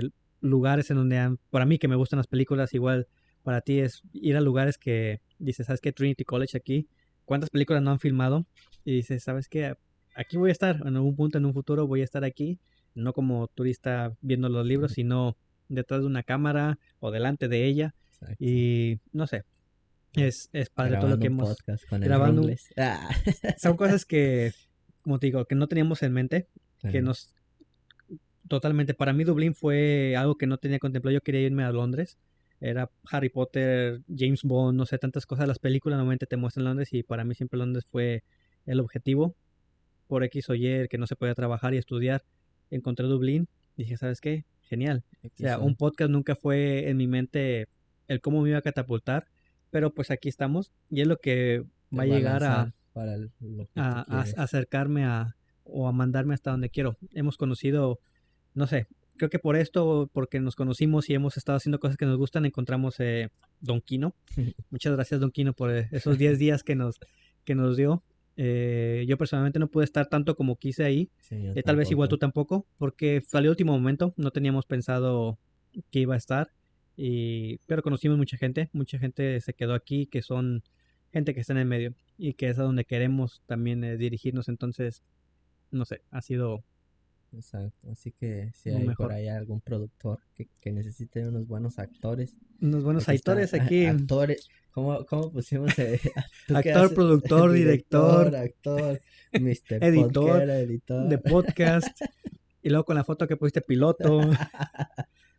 lugares 0.49 0.89
en 0.91 0.97
donde 0.97 1.17
han, 1.17 1.39
para 1.49 1.65
mí 1.65 1.77
que 1.77 1.87
me 1.87 1.95
gustan 1.95 2.17
las 2.17 2.27
películas, 2.27 2.73
igual 2.73 3.07
para 3.43 3.61
ti 3.61 3.79
es 3.79 4.01
ir 4.13 4.35
a 4.35 4.41
lugares 4.41 4.77
que 4.77 5.21
dices, 5.39 5.67
¿sabes 5.67 5.81
qué? 5.81 5.91
Trinity 5.91 6.25
College 6.25 6.57
aquí, 6.57 6.87
¿cuántas 7.25 7.49
películas 7.49 7.81
no 7.81 7.91
han 7.91 7.99
filmado? 7.99 8.45
Y 8.83 8.95
dices, 8.95 9.23
¿sabes 9.23 9.47
qué? 9.47 9.75
Aquí 10.15 10.37
voy 10.37 10.49
a 10.49 10.51
estar, 10.51 10.81
en 10.85 10.95
algún 10.95 11.15
punto 11.15 11.37
en 11.37 11.45
un 11.45 11.53
futuro 11.53 11.87
voy 11.87 12.01
a 12.01 12.03
estar 12.03 12.23
aquí, 12.23 12.59
no 12.95 13.13
como 13.13 13.47
turista 13.47 14.15
viendo 14.21 14.49
los 14.49 14.65
libros, 14.65 14.93
sino 14.93 15.37
detrás 15.69 16.01
de 16.01 16.07
una 16.07 16.23
cámara 16.23 16.79
o 16.99 17.11
delante 17.11 17.47
de 17.47 17.65
ella. 17.65 17.95
exacto. 18.11 18.35
Y 18.39 18.99
no 19.11 19.27
sé, 19.27 19.43
es, 20.13 20.49
es 20.53 20.69
padre 20.69 20.97
todo 20.97 21.09
lo 21.09 21.19
que 21.19 21.27
hemos... 21.27 21.57
con 21.89 22.01
grabando. 22.01 22.49
Ah. 22.77 23.09
Son 23.61 23.77
cosas 23.77 24.05
que, 24.05 24.51
como 25.01 25.19
te 25.19 25.27
digo, 25.27 25.45
que 25.45 25.55
no 25.55 25.67
teníamos 25.67 26.03
en 26.03 26.13
mente, 26.13 26.47
que 26.89 27.01
nos... 27.01 27.33
Totalmente, 28.47 28.93
para 28.93 29.13
mí 29.13 29.23
Dublín 29.23 29.55
fue 29.55 30.15
algo 30.15 30.35
que 30.35 30.47
no 30.47 30.57
tenía 30.57 30.79
contemplado, 30.79 31.13
yo 31.13 31.21
quería 31.21 31.41
irme 31.41 31.63
a 31.63 31.71
Londres, 31.71 32.17
era 32.59 32.89
Harry 33.11 33.29
Potter, 33.29 34.01
James 34.15 34.43
Bond, 34.43 34.77
no 34.77 34.85
sé, 34.85 34.97
tantas 34.97 35.25
cosas, 35.25 35.47
las 35.47 35.59
películas 35.59 35.97
normalmente 35.97 36.25
te 36.25 36.37
muestran 36.37 36.65
Londres 36.65 36.93
y 36.93 37.03
para 37.03 37.23
mí 37.23 37.35
siempre 37.35 37.59
Londres 37.59 37.85
fue 37.85 38.23
el 38.65 38.79
objetivo, 38.79 39.35
por 40.07 40.23
X 40.23 40.49
o 40.49 40.55
Y, 40.55 40.87
que 40.87 40.97
no 40.97 41.07
se 41.07 41.15
podía 41.15 41.35
trabajar 41.35 41.73
y 41.73 41.77
estudiar, 41.77 42.23
encontré 42.71 43.07
Dublín, 43.07 43.47
dije, 43.75 43.97
¿sabes 43.97 44.21
qué? 44.21 44.45
Genial. 44.63 45.03
O 45.23 45.29
sea, 45.35 45.59
un 45.59 45.75
podcast 45.75 46.09
nunca 46.11 46.35
fue 46.35 46.89
en 46.89 46.97
mi 46.97 47.07
mente 47.07 47.67
el 48.07 48.21
cómo 48.21 48.41
me 48.41 48.49
iba 48.49 48.57
a 48.57 48.61
catapultar, 48.63 49.27
pero 49.69 49.93
pues 49.93 50.11
aquí 50.11 50.29
estamos 50.29 50.73
y 50.89 51.01
es 51.01 51.07
lo 51.07 51.17
que 51.17 51.63
va 51.97 52.03
a 52.03 52.05
llegar 52.05 52.43
a, 52.43 52.73
para 52.93 53.17
a 53.75 54.21
acercarme 54.37 55.05
a 55.05 55.35
o 55.69 55.87
a 55.87 55.91
mandarme 55.91 56.33
hasta 56.33 56.51
donde 56.51 56.69
quiero. 56.69 56.97
Hemos 57.13 57.37
conocido, 57.37 57.99
no 58.57 58.65
sé, 58.65 58.87
creo 59.17 59.29
que 59.29 59.39
por 59.39 59.55
esto, 59.55 60.09
porque 60.11 60.39
nos 60.39 60.55
conocimos 60.55 61.09
y 61.09 61.13
hemos 61.13 61.37
estado 61.37 61.57
haciendo 61.57 61.79
cosas 61.79 61.95
que 61.95 62.07
nos 62.07 62.17
gustan, 62.17 62.45
encontramos 62.45 62.99
eh, 62.99 63.29
Don 63.61 63.81
Quino. 63.81 64.15
Muchas 64.71 64.93
gracias, 64.93 65.19
Don 65.19 65.31
Quino, 65.31 65.53
por 65.53 65.71
eh, 65.71 65.87
esos 65.91 66.17
10 66.17 66.39
días 66.39 66.63
que 66.63 66.75
nos, 66.75 66.99
que 67.43 67.53
nos 67.53 67.77
dio. 67.77 68.03
Eh, 68.35 69.05
yo 69.07 69.17
personalmente 69.17 69.59
no 69.59 69.67
pude 69.69 69.85
estar 69.85 70.07
tanto 70.07 70.35
como 70.35 70.57
quise 70.57 70.83
ahí. 70.83 71.09
Sí, 71.19 71.35
Eh, 71.55 71.61
tal 71.63 71.75
vez 71.75 71.91
igual 71.91 72.09
tú 72.09 72.17
tampoco. 72.17 72.55
tampoco, 72.55 72.75
porque 72.79 73.21
salió 73.21 73.51
último 73.51 73.73
momento, 73.73 74.13
no 74.17 74.31
teníamos 74.31 74.65
pensado 74.65 75.37
que 75.91 75.99
iba 75.99 76.15
a 76.15 76.17
estar, 76.17 76.51
y, 76.95 77.57
pero 77.67 77.83
conocimos 77.83 78.17
mucha 78.17 78.37
gente, 78.37 78.69
mucha 78.73 78.97
gente 78.97 79.39
se 79.39 79.53
quedó 79.53 79.75
aquí, 79.75 80.07
que 80.07 80.23
son 80.23 80.63
gente 81.13 81.35
que 81.35 81.41
está 81.41 81.53
en 81.53 81.59
el 81.59 81.65
medio 81.65 81.93
y 82.17 82.33
que 82.33 82.49
es 82.49 82.57
a 82.57 82.63
donde 82.63 82.85
queremos 82.85 83.43
también 83.45 83.83
eh, 83.83 83.97
dirigirnos, 83.97 84.49
entonces, 84.49 85.03
no 85.69 85.85
sé, 85.85 86.01
ha 86.09 86.21
sido 86.21 86.63
Exacto. 87.33 87.91
Así 87.91 88.11
que 88.11 88.51
si 88.53 88.69
hay 88.69 88.79
mejor. 88.85 89.07
por 89.07 89.11
ahí 89.15 89.27
algún 89.27 89.61
productor 89.61 90.19
que, 90.33 90.47
que 90.61 90.71
necesite 90.71 91.27
unos 91.27 91.47
buenos 91.47 91.77
actores. 91.79 92.35
unos 92.61 92.83
buenos 92.83 93.03
está. 93.03 93.11
actores 93.13 93.53
aquí, 93.53 93.85
Actores. 93.85 94.47
¿Cómo, 94.71 95.05
cómo 95.05 95.31
pusimos? 95.31 95.71
eh, 95.79 95.99
¿tú 96.47 96.53
qué 96.61 96.71
Actor, 96.71 96.93
productor, 96.93 97.51
director, 97.53 98.35
actor, 98.35 99.01
Mr. 99.33 99.83
editor 99.83 100.49
editor. 100.49 101.09
de 101.09 101.17
podcast, 101.17 101.99
y 102.61 102.69
luego 102.69 102.85
con 102.85 102.95
la 102.95 103.03
foto 103.03 103.27
que 103.27 103.35
pusiste 103.37 103.61
piloto, 103.61 104.21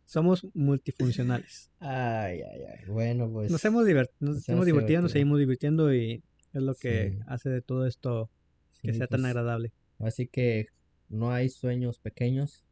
somos 0.05 0.45
multifuncionales. 0.53 1.69
Ay, 1.79 2.41
ay, 2.41 2.61
ay. 2.63 2.85
Bueno, 2.87 3.29
pues. 3.31 3.51
Nos 3.51 3.63
hemos, 3.65 3.85
divert- 3.85 4.11
nos 4.19 4.35
nos 4.35 4.49
hemos 4.49 4.65
divertido, 4.65 5.01
nos 5.01 5.11
seguimos 5.11 5.39
divirtiendo 5.39 5.93
y 5.93 6.23
es 6.53 6.61
lo 6.61 6.75
que 6.75 7.11
Sí. 7.11 7.19
hace 7.27 7.49
de 7.49 7.61
todo 7.61 7.85
esto 7.85 8.29
que 8.81 8.91
sí, 8.93 8.97
sea 8.97 9.07
tan 9.07 9.21
pues, 9.21 9.29
agradable. 9.29 9.71
Así 9.99 10.27
que 10.27 10.67
no 11.09 11.31
hay 11.31 11.49
sueños 11.49 11.99
pequeños, 11.99 12.63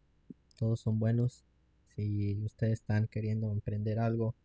todos 0.58 0.80
son 0.82 1.00
buenos. 1.00 1.44
Si 1.96 2.42
ustedes 2.44 2.74
están 2.74 3.08
queriendo 3.08 3.52
emprender 3.52 4.00
algo, 4.00 4.36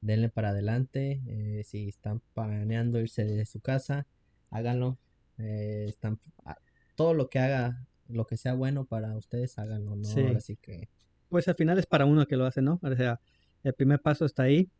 denle 0.00 0.28
para 0.28 0.50
adelante. 0.50 1.22
eh, 1.26 1.62
si 1.64 1.88
están 1.88 2.20
planeando 2.34 3.00
irse 3.00 3.24
de 3.24 3.46
su 3.46 3.60
casa, 3.60 4.06
háganlo. 4.50 4.98
eh, 5.38 5.86
están, 5.88 6.20
a- 6.44 6.58
todo 6.94 7.14
lo 7.14 7.28
que 7.30 7.38
haga, 7.38 7.86
lo 8.08 8.26
que 8.26 8.36
sea 8.36 8.54
bueno 8.54 8.84
para 8.84 9.16
ustedes, 9.16 9.58
háganlo, 9.58 9.96
¿no? 9.96 10.04
Sí. 10.04 10.20
Ahora 10.20 10.40
sí 10.40 10.56
que 10.56 10.88
Pues 11.28 11.48
al 11.48 11.54
final 11.54 11.78
es 11.78 11.86
para 11.86 12.04
uno 12.04 12.26
que 12.26 12.36
lo 12.36 12.44
hace, 12.44 12.60
¿no? 12.62 12.78
O 12.82 12.94
sea, 12.94 13.18
el 13.64 13.72
primer 13.74 14.00
paso 14.02 14.24
está 14.26 14.42
ahí. 14.44 14.70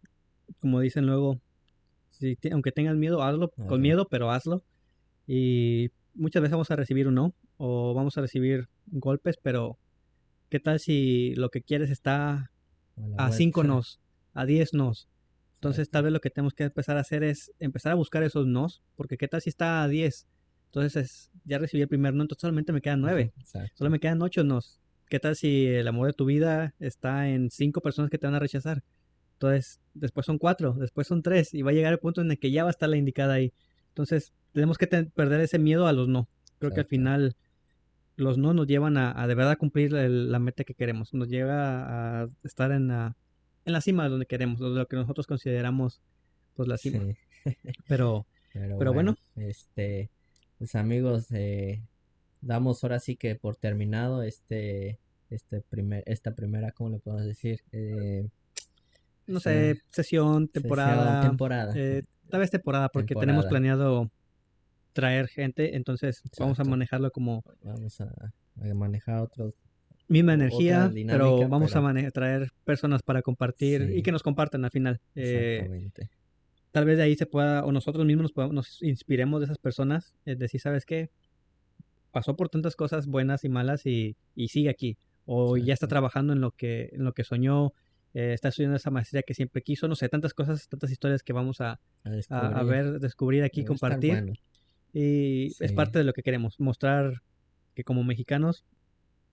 Como 0.60 0.80
dicen 0.80 1.06
luego, 1.06 1.40
si 2.10 2.36
te- 2.36 2.52
aunque 2.52 2.70
tengas 2.72 2.96
miedo, 2.96 3.22
hazlo 3.22 3.50
Hazlo. 3.56 3.66
con 3.66 3.80
miedo, 3.80 4.06
pero 4.08 4.30
hazlo. 4.30 4.62
Y 5.26 5.90
muchas 6.14 6.42
veces 6.42 6.52
vamos 6.52 6.70
a 6.70 6.76
recibir 6.76 7.08
un 7.08 7.14
no, 7.14 7.34
o 7.56 7.94
vamos 7.94 8.16
a 8.18 8.20
recibir 8.20 8.68
golpes, 8.86 9.36
pero 9.42 9.78
¿qué 10.48 10.60
tal 10.60 10.80
si 10.80 11.34
lo 11.36 11.50
que 11.50 11.62
quieres 11.62 11.90
está 11.90 12.30
a 12.30 13.00
la 13.00 13.04
a 13.04 13.08
vuelta. 13.28 13.32
5 13.32 13.64
nos, 13.64 14.00
a 14.34 14.44
10 14.46 14.74
nos? 14.74 15.08
Entonces 15.54 15.90
tal 15.90 16.04
vez 16.04 16.12
lo 16.12 16.20
que 16.20 16.30
tenemos 16.30 16.54
que 16.54 16.64
empezar 16.64 16.96
a 16.96 17.00
hacer 17.00 17.22
es 17.22 17.52
empezar 17.60 17.92
a 17.92 17.94
buscar 17.94 18.22
esos 18.22 18.46
nos, 18.46 18.82
porque 18.96 19.16
¿qué 19.16 19.28
tal 19.28 19.40
si 19.40 19.50
está 19.50 19.82
a 19.82 19.88
10? 19.88 20.26
Entonces 20.66 20.96
es- 20.96 21.30
ya 21.44 21.58
recibí 21.58 21.82
el 21.82 21.88
primer 21.88 22.14
no, 22.14 22.22
entonces 22.22 22.40
solamente 22.40 22.72
me 22.72 22.80
quedan 22.80 23.00
9. 23.00 23.32
Exacto. 23.38 23.72
Solo 23.76 23.90
me 23.90 24.00
quedan 24.00 24.20
ocho 24.22 24.42
nos. 24.44 24.80
¿Qué 25.08 25.20
tal 25.20 25.36
si 25.36 25.66
el 25.66 25.86
amor 25.86 26.06
de 26.06 26.14
tu 26.14 26.24
vida 26.24 26.74
está 26.80 27.28
en 27.28 27.50
cinco 27.50 27.80
personas 27.82 28.10
que 28.10 28.18
te 28.18 28.26
van 28.26 28.34
a 28.34 28.38
rechazar? 28.38 28.82
Entonces, 29.34 29.80
después 29.92 30.24
son 30.24 30.38
cuatro, 30.38 30.72
después 30.74 31.06
son 31.06 31.20
tres, 31.22 31.52
y 31.52 31.62
va 31.62 31.70
a 31.70 31.74
llegar 31.74 31.92
el 31.92 31.98
punto 31.98 32.22
en 32.22 32.30
el 32.30 32.38
que 32.38 32.50
ya 32.50 32.62
va 32.64 32.70
a 32.70 32.72
estar 32.72 32.88
la 32.88 32.96
indicada 32.96 33.34
ahí. 33.34 33.52
Entonces, 33.88 34.32
tenemos 34.52 34.78
que 34.78 34.86
ten- 34.86 35.10
perder 35.14 35.40
ese 35.40 35.58
miedo 35.58 35.86
a 35.86 35.92
los 35.92 36.08
no. 36.08 36.28
Creo 36.58 36.70
que 36.72 36.80
al 36.80 36.86
final 36.86 37.34
los 38.16 38.38
no 38.38 38.52
nos 38.54 38.66
llevan 38.66 38.96
a, 38.96 39.20
a 39.20 39.26
de 39.26 39.34
verdad 39.34 39.56
cumplir 39.58 39.94
el- 39.94 40.30
la 40.30 40.38
meta 40.38 40.64
que 40.64 40.74
queremos. 40.74 41.12
Nos 41.14 41.28
lleva 41.28 42.22
a 42.22 42.28
estar 42.44 42.70
en 42.72 42.88
la, 42.88 43.16
en 43.64 43.72
la 43.72 43.80
cima 43.80 44.04
de 44.04 44.10
donde 44.10 44.26
queremos, 44.26 44.60
de 44.60 44.68
lo 44.68 44.86
que 44.86 44.96
nosotros 44.96 45.26
consideramos 45.26 46.00
pues 46.54 46.68
la 46.68 46.76
cima. 46.78 47.04
Sí. 47.04 47.16
Pero 47.88 48.26
Pero, 48.52 48.78
Pero 48.78 48.92
bueno. 48.92 49.16
este, 49.36 50.10
pues 50.58 50.74
amigos, 50.74 51.26
eh, 51.32 51.80
damos 52.42 52.84
ahora 52.84 53.00
sí 53.00 53.16
que 53.16 53.34
por 53.34 53.56
terminado 53.56 54.22
este, 54.22 54.98
este 55.30 55.62
primer, 55.62 56.02
esta 56.06 56.34
primera, 56.34 56.70
¿cómo 56.72 56.90
le 56.90 56.98
podemos 56.98 57.24
decir? 57.26 57.62
Eh, 57.72 58.28
no 59.26 59.40
sé, 59.40 59.80
sesión, 59.90 60.48
temporada. 60.48 61.14
sesión, 61.14 61.30
temporada. 61.30 61.72
eh, 61.76 62.02
tal 62.28 62.40
vez 62.40 62.50
temporada, 62.50 62.88
porque 62.90 63.14
tenemos 63.14 63.46
planeado 63.46 64.10
traer 64.92 65.28
gente, 65.28 65.76
entonces 65.76 66.22
vamos 66.38 66.60
a 66.60 66.64
manejarlo 66.64 67.10
como 67.10 67.42
Vamos 67.62 68.00
a, 68.00 68.04
a 68.60 68.74
manejar 68.74 69.20
otros. 69.20 69.54
misma 70.08 70.34
energía, 70.34 70.90
pero 71.06 71.48
vamos 71.48 71.72
pero- 71.72 71.86
a 71.88 72.10
traer 72.10 72.50
personas 72.64 73.02
para 73.02 73.22
compartir 73.22 73.92
y 73.96 74.02
que 74.02 74.12
nos 74.12 74.22
compartan 74.22 74.64
al 74.64 74.70
final. 74.70 75.00
Eh, 75.14 75.90
tal 76.70 76.84
vez 76.84 76.96
de 76.98 77.04
ahí 77.04 77.16
se 77.16 77.26
pueda, 77.26 77.64
o 77.64 77.72
nosotros 77.72 78.04
mismos 78.06 78.22
nos, 78.24 78.32
podamos- 78.32 78.54
nos 78.54 78.82
inspiremos 78.82 79.40
de 79.40 79.44
esas 79.46 79.58
personas, 79.58 80.14
es 80.24 80.38
decir, 80.38 80.60
¿sabes 80.60 80.84
qué? 80.84 81.10
Pasó 82.10 82.36
por 82.36 82.48
tantas 82.50 82.76
cosas 82.76 83.06
buenas 83.06 83.44
y 83.44 83.48
malas 83.48 83.86
y, 83.86 84.16
y 84.34 84.48
sigue 84.48 84.68
aquí. 84.68 84.98
O 85.24 85.56
ya 85.56 85.72
está 85.72 85.86
trabajando 85.86 86.32
en 86.34 86.40
lo 86.40 86.50
que, 86.50 86.90
en 86.92 87.04
lo 87.04 87.12
que 87.14 87.24
soñó, 87.24 87.72
eh, 88.12 88.32
está 88.34 88.48
estudiando 88.48 88.76
esa 88.76 88.90
maestría 88.90 89.22
que 89.22 89.32
siempre 89.34 89.62
quiso, 89.62 89.88
no 89.88 89.94
sé, 89.94 90.08
tantas 90.10 90.34
cosas, 90.34 90.68
tantas 90.68 90.90
historias 90.90 91.22
que 91.22 91.32
vamos 91.32 91.60
a, 91.62 91.80
A, 92.28 92.62
ver, 92.64 92.98
descubrir 93.00 93.44
aquí, 93.44 93.64
compartir. 93.64 94.10
bueno. 94.12 94.32
Y 94.92 95.46
es 95.62 95.72
parte 95.72 95.98
de 95.98 96.04
lo 96.04 96.12
que 96.12 96.22
queremos, 96.22 96.60
mostrar 96.60 97.22
que 97.74 97.84
como 97.84 98.04
mexicanos 98.04 98.64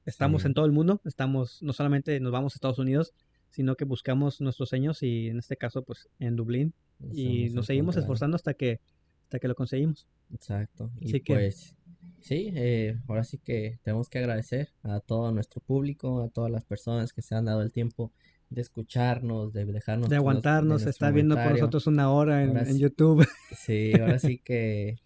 estamos 0.06 0.41
Sí. 0.43 0.48
en 0.48 0.54
todo 0.54 0.65
el 0.65 0.72
mundo, 0.72 1.02
estamos, 1.06 1.62
no 1.62 1.74
solamente 1.74 2.19
nos 2.19 2.32
vamos 2.32 2.54
a 2.54 2.56
Estados 2.56 2.80
Unidos, 2.80 3.13
sino 3.50 3.76
que 3.76 3.84
buscamos 3.86 4.39
nuestros 4.41 4.69
sueños 4.69 5.04
y 5.04 5.28
en 5.28 5.39
este 5.39 5.58
caso 5.58 5.84
pues 5.84 6.08
en 6.19 6.36
Dublín 6.36 6.74
Nos 7.00 7.17
y 7.17 7.50
nos 7.50 7.65
seguimos 7.65 7.93
encontrar. 7.95 8.04
esforzando 8.04 8.36
hasta 8.36 8.54
que 8.54 8.80
hasta 9.24 9.39
que 9.39 9.48
lo 9.48 9.54
conseguimos. 9.56 10.08
Exacto. 10.34 10.91
Y 11.00 11.06
Así 11.10 11.22
que- 11.22 11.34
pues, 11.34 11.76
sí, 12.22 12.52
eh, 12.56 12.98
ahora 13.08 13.24
sí 13.24 13.38
que 13.38 13.80
tenemos 13.84 14.10
que 14.10 14.17
agradecer 14.19 14.69
a 14.82 15.00
todo 15.02 15.32
nuestro 15.32 15.62
público, 15.62 16.22
a 16.24 16.30
todas 16.30 16.50
las 16.52 16.65
personas 16.65 17.13
que 17.13 17.22
se 17.22 17.36
han 17.36 17.45
dado 17.45 17.62
el 17.62 17.72
tiempo 17.72 18.12
de 18.50 18.62
escucharnos, 18.62 19.54
de 19.54 19.65
dejarnos 19.65 20.10
De 20.10 20.15
aguantarnos, 20.15 20.67
nuestro 20.84 20.89
está 20.89 21.12
viendo 21.12 21.36
por 21.36 21.52
nosotros 21.52 21.86
una 21.86 22.12
hora 22.12 22.43
en, 22.43 22.58
en. 22.58 22.80
YouTube. 22.80 23.28
Sí, 23.56 23.91
ahora 24.00 24.17
sí 24.17 24.39
que, 24.39 24.98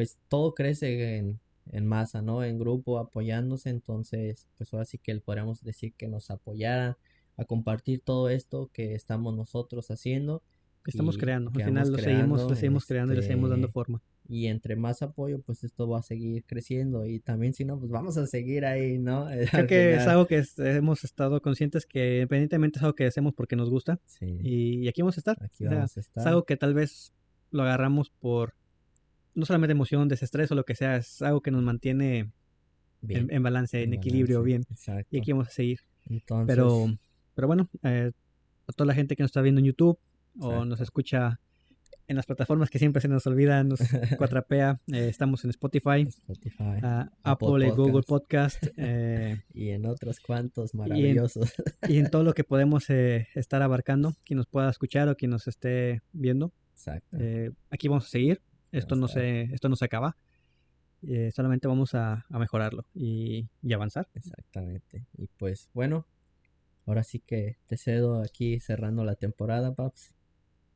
pues 0.00 0.18
todo 0.28 0.54
crece 0.54 1.18
en, 1.18 1.40
en 1.72 1.86
masa, 1.86 2.22
¿no? 2.22 2.42
En 2.42 2.58
grupo, 2.58 2.98
apoyándose. 2.98 3.68
Entonces, 3.68 4.46
pues 4.56 4.72
ahora 4.72 4.86
sí 4.86 4.96
que 4.96 5.14
podríamos 5.20 5.62
decir 5.62 5.92
que 5.92 6.08
nos 6.08 6.30
apoyaran 6.30 6.96
a 7.36 7.44
compartir 7.44 8.00
todo 8.02 8.30
esto 8.30 8.70
que 8.72 8.94
estamos 8.94 9.36
nosotros 9.36 9.90
haciendo. 9.90 10.42
que 10.84 10.90
estamos 10.90 11.18
creando. 11.18 11.50
Al 11.54 11.62
final 11.62 11.90
lo 11.92 11.98
seguimos, 11.98 12.28
lo 12.40 12.46
creando, 12.46 12.54
seguimos 12.54 12.86
creando 12.86 13.12
y 13.12 13.16
le 13.16 13.22
seguimos 13.22 13.50
dando 13.50 13.66
este, 13.66 13.74
forma. 13.74 14.02
Y 14.26 14.46
entre 14.46 14.74
más 14.76 15.02
apoyo, 15.02 15.40
pues 15.42 15.64
esto 15.64 15.86
va 15.86 15.98
a 15.98 16.02
seguir 16.02 16.44
creciendo. 16.46 17.04
Y 17.04 17.20
también 17.20 17.52
si 17.52 17.66
no, 17.66 17.78
pues 17.78 17.90
vamos 17.90 18.16
a 18.16 18.26
seguir 18.26 18.64
ahí, 18.64 18.96
¿no? 18.98 19.26
Creo 19.50 19.60
Al 19.60 19.66
que 19.66 19.94
es 19.96 20.06
algo 20.06 20.26
que 20.26 20.38
es- 20.38 20.58
hemos 20.58 21.04
estado 21.04 21.42
conscientes 21.42 21.84
que 21.84 22.14
independientemente 22.16 22.78
es 22.78 22.82
algo 22.84 22.94
que 22.94 23.04
hacemos 23.04 23.34
porque 23.34 23.56
nos 23.56 23.68
gusta 23.68 24.00
Sí, 24.06 24.38
y, 24.42 24.84
y 24.84 24.88
aquí 24.88 25.02
vamos 25.02 25.18
a 25.18 25.20
estar. 25.20 25.36
aquí 25.42 25.66
O 25.66 25.68
sea, 25.68 25.76
vamos 25.76 25.96
a 25.96 26.00
Es 26.00 26.06
estar. 26.06 26.26
algo 26.28 26.44
que 26.44 26.56
tal 26.56 26.72
vez 26.72 27.12
lo 27.50 27.64
agarramos 27.64 28.08
por 28.10 28.54
no 29.34 29.46
solamente 29.46 29.72
emoción, 29.72 30.08
desestrés 30.08 30.50
o 30.50 30.54
lo 30.54 30.64
que 30.64 30.74
sea, 30.74 30.96
es 30.96 31.22
algo 31.22 31.40
que 31.40 31.50
nos 31.50 31.62
mantiene 31.62 32.32
en, 33.08 33.32
en 33.32 33.42
balance, 33.42 33.82
en, 33.82 33.92
en 33.92 33.98
equilibrio, 33.98 34.40
balance, 34.40 34.46
bien. 34.46 34.66
Exacto. 34.70 35.16
Y 35.16 35.20
aquí 35.20 35.32
vamos 35.32 35.48
a 35.48 35.50
seguir. 35.52 35.80
Entonces, 36.08 36.46
Pero, 36.46 36.98
pero 37.34 37.46
bueno, 37.46 37.68
eh, 37.82 38.12
a 38.66 38.72
toda 38.72 38.86
la 38.86 38.94
gente 38.94 39.16
que 39.16 39.22
nos 39.22 39.30
está 39.30 39.42
viendo 39.42 39.60
en 39.60 39.66
YouTube 39.66 39.98
o 40.38 40.64
nos 40.64 40.80
escucha 40.80 41.40
en 42.10 42.16
las 42.16 42.26
plataformas 42.26 42.70
que 42.70 42.80
siempre 42.80 43.00
se 43.00 43.06
nos 43.06 43.24
olvida, 43.28 43.62
nos 43.62 43.78
cuatrapea, 44.18 44.80
eh, 44.92 45.06
estamos 45.08 45.44
en 45.44 45.50
Spotify, 45.50 46.08
Spotify 46.08 46.80
ah, 46.82 47.08
Apple 47.22 47.48
Apple, 47.48 47.68
y 47.68 47.70
Google 47.70 48.02
Podcast. 48.02 48.66
Eh, 48.76 49.40
y 49.54 49.68
en 49.68 49.86
otros 49.86 50.18
cuantos 50.18 50.74
maravillosos. 50.74 51.52
y 51.88 51.98
en 51.98 52.10
todo 52.10 52.24
lo 52.24 52.34
que 52.34 52.42
podemos 52.42 52.90
eh, 52.90 53.28
estar 53.36 53.62
abarcando, 53.62 54.16
quien 54.24 54.38
nos 54.38 54.48
pueda 54.48 54.68
escuchar 54.68 55.08
o 55.08 55.14
quien 55.14 55.30
nos 55.30 55.46
esté 55.46 56.02
viendo. 56.12 56.52
Exacto. 56.72 57.16
Eh, 57.16 57.52
aquí 57.70 57.86
vamos 57.86 58.06
a 58.06 58.08
seguir. 58.08 58.42
Esto 58.72 58.96
no 58.96 59.08
se, 59.08 59.42
esto 59.52 59.68
no 59.68 59.76
se 59.76 59.84
acaba. 59.84 60.16
Eh, 61.02 61.30
solamente 61.34 61.66
vamos 61.66 61.94
a, 61.94 62.26
a 62.28 62.38
mejorarlo 62.38 62.86
y, 62.94 63.48
y 63.62 63.72
avanzar. 63.72 64.08
Exactamente. 64.14 65.06
Y 65.16 65.26
pues 65.38 65.68
bueno, 65.72 66.06
ahora 66.86 67.02
sí 67.04 67.20
que 67.20 67.56
te 67.66 67.76
cedo 67.76 68.22
aquí 68.22 68.60
cerrando 68.60 69.04
la 69.04 69.14
temporada, 69.16 69.74
Paps. 69.74 70.14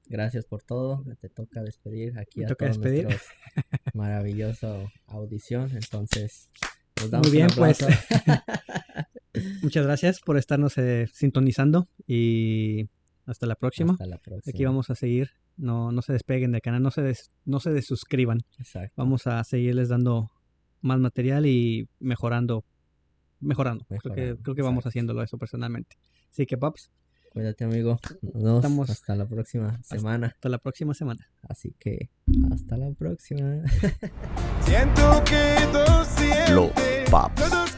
Gracias 0.06 0.44
por 0.44 0.62
todo. 0.62 1.04
Te 1.20 1.28
toca 1.28 1.62
despedir 1.62 2.18
aquí 2.18 2.40
Me 2.40 2.46
a 2.46 2.48
todos 2.48 2.76
despedir. 2.78 3.04
nuestros 3.04 3.30
maravillosa 3.94 4.92
audición. 5.06 5.70
Entonces, 5.74 6.50
nos 7.00 7.10
damos 7.10 7.28
Muy 7.30 7.40
un 7.42 7.46
bien, 7.46 7.56
pues. 7.56 7.78
Muchas 9.62 9.84
gracias 9.86 10.20
por 10.20 10.36
estarnos 10.36 10.76
eh, 10.78 11.08
sintonizando 11.12 11.88
y 12.06 12.88
hasta 13.26 13.46
la 13.46 13.56
próxima. 13.56 13.92
Hasta 13.94 14.06
la 14.06 14.18
próxima. 14.18 14.50
Aquí 14.54 14.64
vamos 14.64 14.90
a 14.90 14.94
seguir. 14.94 15.30
No, 15.56 15.92
no 15.92 16.02
se 16.02 16.12
despeguen 16.12 16.52
del 16.52 16.60
canal, 16.62 16.82
no 16.82 16.90
se, 16.90 17.02
des- 17.02 17.30
no 17.44 17.60
se 17.60 17.70
desuscriban. 17.72 18.40
Exacto. 18.58 18.94
Vamos 18.96 19.26
a 19.26 19.42
seguirles 19.44 19.88
dando 19.88 20.30
más 20.80 20.98
material 20.98 21.46
y 21.46 21.88
mejorando. 22.00 22.64
Mejorando. 23.40 23.84
Creo 23.86 24.14
que, 24.14 24.36
creo 24.42 24.54
que 24.54 24.62
vamos 24.62 24.78
exacto. 24.78 24.88
haciéndolo 24.90 25.22
eso 25.22 25.38
personalmente. 25.38 25.96
Así 26.30 26.46
que, 26.46 26.56
Paps, 26.58 26.90
Cuídate, 27.32 27.64
amigo. 27.64 27.98
Nos 28.22 28.32
vemos 28.34 28.56
Estamos- 28.58 28.90
hasta 28.90 29.16
la 29.16 29.26
próxima 29.26 29.82
semana. 29.82 30.28
hasta 30.28 30.48
la 30.48 30.58
próxima 30.58 30.94
semana. 30.94 31.28
Así 31.48 31.74
que 31.80 32.08
hasta 32.52 32.76
la 32.76 32.92
próxima. 32.92 33.60
Siento 34.60 35.22
que 35.24 35.56
tú 35.72 36.04
sientes 36.16 36.50
Los 36.50 36.70
Paps. 37.10 37.73